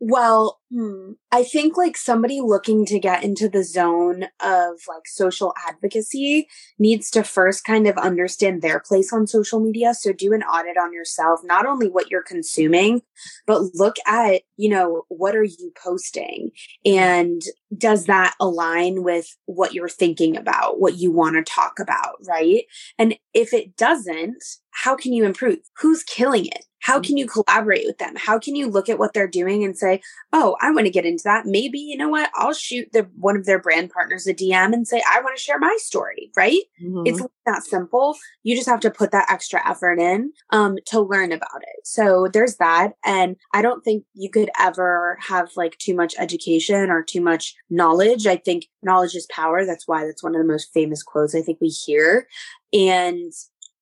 well, 0.00 0.60
hmm, 0.70 1.12
I 1.30 1.44
think 1.44 1.76
like 1.76 1.96
somebody 1.96 2.40
looking 2.40 2.84
to 2.86 2.98
get 2.98 3.22
into 3.22 3.48
the 3.48 3.62
zone 3.62 4.24
of 4.40 4.74
like 4.88 5.06
social 5.06 5.54
advocacy 5.66 6.48
needs 6.78 7.10
to 7.10 7.22
first 7.22 7.64
kind 7.64 7.86
of 7.86 7.96
understand 7.96 8.60
their 8.60 8.80
place 8.80 9.12
on 9.12 9.26
social 9.26 9.60
media. 9.60 9.94
So 9.94 10.12
do 10.12 10.32
an 10.32 10.42
audit 10.42 10.76
on 10.76 10.92
yourself, 10.92 11.40
not 11.44 11.64
only 11.64 11.88
what 11.88 12.10
you're 12.10 12.22
consuming, 12.22 13.02
but 13.46 13.62
look 13.74 13.96
at, 14.06 14.42
you 14.56 14.68
know, 14.68 15.04
what 15.08 15.36
are 15.36 15.44
you 15.44 15.72
posting 15.82 16.50
and 16.84 17.40
does 17.76 18.06
that 18.06 18.34
align 18.40 19.02
with 19.02 19.36
what 19.46 19.74
you're 19.74 19.88
thinking 19.88 20.36
about, 20.36 20.80
what 20.80 20.96
you 20.96 21.12
want 21.12 21.36
to 21.36 21.50
talk 21.50 21.78
about, 21.78 22.16
right? 22.28 22.64
And 22.98 23.16
if 23.32 23.52
it 23.52 23.76
doesn't, 23.76 24.42
how 24.70 24.96
can 24.96 25.12
you 25.12 25.24
improve? 25.24 25.58
Who's 25.78 26.02
killing 26.02 26.46
it? 26.46 26.66
How 26.84 27.00
can 27.00 27.16
you 27.16 27.26
collaborate 27.26 27.86
with 27.86 27.96
them? 27.96 28.12
How 28.14 28.38
can 28.38 28.54
you 28.54 28.68
look 28.68 28.90
at 28.90 28.98
what 28.98 29.14
they're 29.14 29.26
doing 29.26 29.64
and 29.64 29.74
say, 29.74 30.02
"Oh, 30.34 30.54
I 30.60 30.70
want 30.70 30.84
to 30.84 30.90
get 30.90 31.06
into 31.06 31.22
that." 31.24 31.46
Maybe 31.46 31.78
you 31.78 31.96
know 31.96 32.10
what? 32.10 32.30
I'll 32.34 32.52
shoot 32.52 32.92
the 32.92 33.08
one 33.16 33.38
of 33.38 33.46
their 33.46 33.58
brand 33.58 33.88
partners 33.88 34.26
a 34.26 34.34
DM 34.34 34.74
and 34.74 34.86
say, 34.86 35.02
"I 35.10 35.22
want 35.22 35.34
to 35.34 35.42
share 35.42 35.58
my 35.58 35.74
story." 35.80 36.30
Right? 36.36 36.60
Mm-hmm. 36.82 37.06
It's 37.06 37.22
not 37.46 37.64
simple. 37.64 38.18
You 38.42 38.54
just 38.54 38.68
have 38.68 38.80
to 38.80 38.90
put 38.90 39.12
that 39.12 39.30
extra 39.30 39.66
effort 39.66 39.98
in 39.98 40.32
um, 40.50 40.76
to 40.88 41.00
learn 41.00 41.32
about 41.32 41.62
it. 41.62 41.86
So 41.86 42.28
there's 42.30 42.56
that, 42.56 42.92
and 43.02 43.36
I 43.54 43.62
don't 43.62 43.82
think 43.82 44.04
you 44.12 44.28
could 44.28 44.50
ever 44.60 45.16
have 45.26 45.52
like 45.56 45.78
too 45.78 45.94
much 45.94 46.14
education 46.18 46.90
or 46.90 47.02
too 47.02 47.22
much 47.22 47.54
knowledge. 47.70 48.26
I 48.26 48.36
think 48.36 48.66
knowledge 48.82 49.14
is 49.14 49.26
power. 49.30 49.64
That's 49.64 49.88
why 49.88 50.04
that's 50.04 50.22
one 50.22 50.34
of 50.34 50.42
the 50.42 50.52
most 50.52 50.70
famous 50.74 51.02
quotes 51.02 51.34
I 51.34 51.40
think 51.40 51.62
we 51.62 51.68
hear. 51.68 52.28
And 52.74 53.32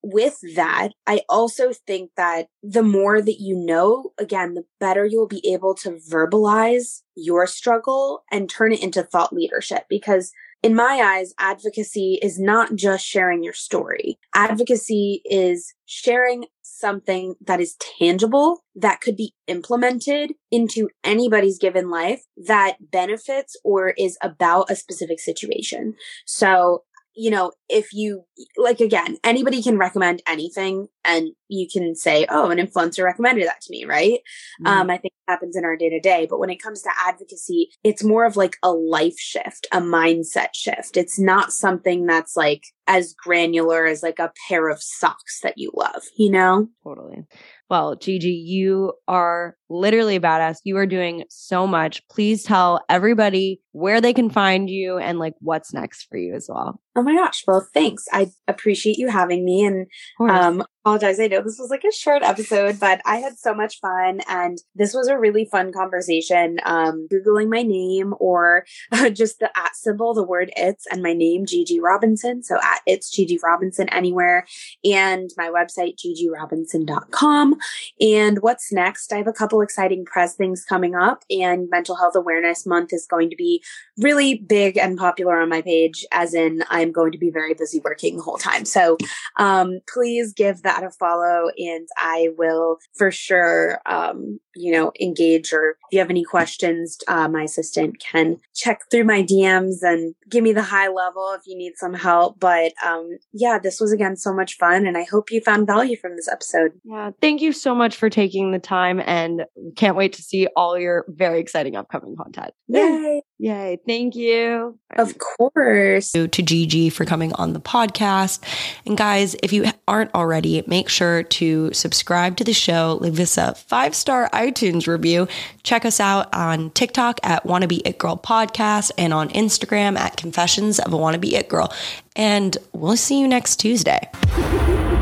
with 0.02 0.38
that, 0.56 0.90
I 1.06 1.22
also 1.28 1.72
think 1.86 2.10
that 2.16 2.48
the 2.62 2.82
more 2.82 3.22
that 3.22 3.40
you 3.40 3.56
know, 3.56 4.12
again, 4.18 4.54
the 4.54 4.64
better 4.80 5.04
you'll 5.04 5.28
be 5.28 5.46
able 5.52 5.74
to 5.76 5.98
verbalize 6.10 7.02
your 7.14 7.46
struggle 7.46 8.24
and 8.30 8.48
turn 8.48 8.72
it 8.72 8.82
into 8.82 9.02
thought 9.02 9.32
leadership 9.32 9.84
because 9.88 10.32
in 10.62 10.76
my 10.76 11.02
eyes, 11.04 11.34
advocacy 11.40 12.20
is 12.22 12.38
not 12.38 12.76
just 12.76 13.04
sharing 13.04 13.42
your 13.42 13.52
story. 13.52 14.18
Advocacy 14.32 15.22
is 15.24 15.74
sharing 15.86 16.44
something 16.62 17.34
that 17.44 17.60
is 17.60 17.76
tangible 17.98 18.62
that 18.76 19.00
could 19.00 19.16
be 19.16 19.34
implemented 19.48 20.32
into 20.52 20.88
anybody's 21.02 21.58
given 21.58 21.90
life 21.90 22.22
that 22.36 22.76
benefits 22.92 23.56
or 23.64 23.90
is 23.98 24.16
about 24.22 24.70
a 24.70 24.76
specific 24.76 25.18
situation. 25.18 25.94
So 26.26 26.84
you 27.14 27.30
know, 27.30 27.52
if 27.68 27.92
you 27.92 28.24
like 28.56 28.80
again, 28.80 29.18
anybody 29.24 29.62
can 29.62 29.78
recommend 29.78 30.22
anything 30.26 30.88
and 31.04 31.30
you 31.48 31.68
can 31.70 31.94
say, 31.94 32.26
Oh, 32.28 32.50
an 32.50 32.58
influencer 32.58 33.04
recommended 33.04 33.46
that 33.46 33.60
to 33.62 33.70
me, 33.70 33.84
right? 33.84 34.20
Mm-hmm. 34.60 34.66
Um, 34.66 34.90
I 34.90 34.98
think 34.98 35.12
happens 35.28 35.56
in 35.56 35.64
our 35.64 35.76
day 35.76 35.88
to 35.88 36.00
day. 36.00 36.26
But 36.28 36.38
when 36.38 36.50
it 36.50 36.62
comes 36.62 36.82
to 36.82 36.90
advocacy, 37.06 37.70
it's 37.82 38.04
more 38.04 38.24
of 38.24 38.36
like 38.36 38.56
a 38.62 38.72
life 38.72 39.18
shift, 39.18 39.66
a 39.72 39.80
mindset 39.80 40.48
shift. 40.54 40.96
It's 40.96 41.18
not 41.18 41.52
something 41.52 42.06
that's 42.06 42.36
like 42.36 42.64
as 42.86 43.14
granular 43.14 43.86
as 43.86 44.02
like 44.02 44.18
a 44.18 44.32
pair 44.48 44.68
of 44.68 44.82
socks 44.82 45.40
that 45.42 45.54
you 45.56 45.70
love, 45.74 46.02
you 46.16 46.30
know? 46.30 46.68
Totally. 46.84 47.24
Well, 47.72 47.96
Gigi, 47.96 48.30
you 48.30 48.92
are 49.08 49.56
literally 49.70 50.16
a 50.16 50.20
badass. 50.20 50.58
You 50.64 50.76
are 50.76 50.86
doing 50.86 51.24
so 51.30 51.66
much. 51.66 52.06
Please 52.08 52.42
tell 52.42 52.84
everybody 52.90 53.62
where 53.72 54.00
they 54.00 54.12
can 54.12 54.28
find 54.28 54.68
you 54.68 54.98
and 54.98 55.18
like 55.18 55.32
what's 55.40 55.72
next 55.72 56.06
for 56.10 56.18
you 56.18 56.34
as 56.34 56.46
well. 56.52 56.78
Oh 56.94 57.02
my 57.02 57.14
gosh. 57.14 57.42
Well, 57.46 57.66
thanks. 57.72 58.04
I 58.12 58.30
appreciate 58.46 58.98
you 58.98 59.08
having 59.08 59.46
me 59.46 59.64
and 59.64 59.86
um 60.20 60.62
apologize. 60.84 61.18
I 61.18 61.28
know 61.28 61.40
this 61.40 61.58
was 61.58 61.70
like 61.70 61.84
a 61.84 61.92
short 61.92 62.22
episode, 62.22 62.78
but 62.78 63.00
I 63.06 63.16
had 63.16 63.38
so 63.38 63.54
much 63.54 63.80
fun 63.80 64.20
and 64.28 64.58
this 64.74 64.92
was 64.92 65.08
a 65.08 65.18
really 65.18 65.46
fun 65.46 65.72
conversation. 65.72 66.58
Um 66.66 67.08
googling 67.10 67.48
my 67.48 67.62
name 67.62 68.12
or 68.20 68.66
just 69.12 69.38
the 69.38 69.50
at 69.56 69.74
symbol, 69.74 70.12
the 70.12 70.22
word 70.22 70.52
it's 70.54 70.86
and 70.90 71.02
my 71.02 71.14
name 71.14 71.46
Gigi 71.46 71.80
Robinson. 71.80 72.42
So 72.42 72.56
at 72.62 72.71
it's 72.86 73.10
Gigi 73.10 73.38
Robinson 73.42 73.88
anywhere 73.90 74.46
and 74.84 75.30
my 75.36 75.48
website 75.48 75.96
gigirobinson.com. 75.96 77.56
And 78.00 78.38
what's 78.40 78.72
next? 78.72 79.12
I 79.12 79.16
have 79.16 79.26
a 79.26 79.32
couple 79.32 79.60
exciting 79.60 80.04
press 80.04 80.34
things 80.34 80.64
coming 80.64 80.94
up 80.94 81.24
and 81.30 81.68
mental 81.70 81.96
health 81.96 82.14
awareness 82.16 82.66
month 82.66 82.92
is 82.92 83.06
going 83.06 83.30
to 83.30 83.36
be 83.36 83.62
really 83.98 84.36
big 84.36 84.76
and 84.76 84.96
popular 84.98 85.40
on 85.40 85.48
my 85.48 85.62
page 85.62 86.04
as 86.12 86.34
in 86.34 86.62
I'm 86.68 86.92
going 86.92 87.12
to 87.12 87.18
be 87.18 87.30
very 87.30 87.54
busy 87.54 87.80
working 87.84 88.16
the 88.16 88.22
whole 88.22 88.38
time. 88.38 88.64
So 88.64 88.96
um, 89.38 89.80
please 89.92 90.32
give 90.32 90.62
that 90.62 90.82
a 90.82 90.90
follow 90.90 91.50
and 91.58 91.88
I 91.96 92.28
will 92.36 92.78
for 92.96 93.10
sure, 93.10 93.80
um, 93.86 94.40
you 94.54 94.72
know, 94.72 94.92
engage 95.00 95.52
or 95.52 95.70
if 95.70 95.76
you 95.92 95.98
have 95.98 96.10
any 96.10 96.24
questions, 96.24 96.98
uh, 97.08 97.28
my 97.28 97.42
assistant 97.42 97.98
can 97.98 98.38
check 98.54 98.82
through 98.90 99.04
my 99.04 99.22
DMs 99.22 99.82
and 99.82 100.14
give 100.28 100.42
me 100.42 100.52
the 100.52 100.62
high 100.62 100.88
level 100.88 101.34
if 101.38 101.42
you 101.46 101.56
need 101.56 101.76
some 101.76 101.94
help. 101.94 102.38
But 102.38 102.72
um, 102.84 103.18
yeah, 103.32 103.58
this 103.58 103.80
was 103.80 103.92
again 103.92 104.16
so 104.16 104.32
much 104.32 104.56
fun 104.56 104.86
and 104.86 104.96
I 104.96 105.04
hope 105.04 105.30
you 105.30 105.40
found 105.40 105.66
value 105.66 105.96
from 105.96 106.16
this 106.16 106.28
episode. 106.28 106.72
Yeah. 106.84 107.10
Thank 107.20 107.40
you 107.40 107.52
so 107.52 107.74
much 107.74 107.96
for 107.96 108.10
taking 108.10 108.52
the 108.52 108.58
time 108.58 109.00
and 109.04 109.44
can't 109.76 109.96
wait 109.96 110.12
to 110.14 110.22
see 110.22 110.48
all 110.56 110.78
your 110.78 111.04
very 111.08 111.40
exciting 111.40 111.76
upcoming 111.76 112.16
content. 112.16 112.52
Yay. 112.68 113.22
Yay. 113.42 113.80
Thank 113.84 114.14
you. 114.14 114.78
Of 114.90 115.18
course. 115.18 116.12
To 116.12 116.28
Gigi 116.28 116.90
for 116.90 117.04
coming 117.04 117.32
on 117.32 117.54
the 117.54 117.60
podcast. 117.60 118.40
And 118.86 118.96
guys, 118.96 119.34
if 119.42 119.52
you 119.52 119.64
aren't 119.88 120.14
already, 120.14 120.62
make 120.68 120.88
sure 120.88 121.24
to 121.24 121.72
subscribe 121.72 122.36
to 122.36 122.44
the 122.44 122.52
show, 122.52 122.98
leave 123.00 123.18
us 123.18 123.36
a 123.36 123.56
five 123.56 123.96
star 123.96 124.30
iTunes 124.30 124.86
review. 124.86 125.26
Check 125.64 125.84
us 125.84 125.98
out 125.98 126.32
on 126.32 126.70
TikTok 126.70 127.18
at 127.24 127.44
Wanna 127.44 127.66
Be 127.66 127.82
It 127.84 127.98
Girl 127.98 128.16
Podcast 128.16 128.92
and 128.96 129.12
on 129.12 129.28
Instagram 129.30 129.98
at 129.98 130.16
Confessions 130.16 130.78
of 130.78 130.92
a 130.92 130.96
Wanna 130.96 131.18
Be 131.18 131.34
It 131.34 131.48
Girl. 131.48 131.72
And 132.14 132.56
we'll 132.72 132.96
see 132.96 133.18
you 133.18 133.26
next 133.26 133.56
Tuesday. 133.56 134.08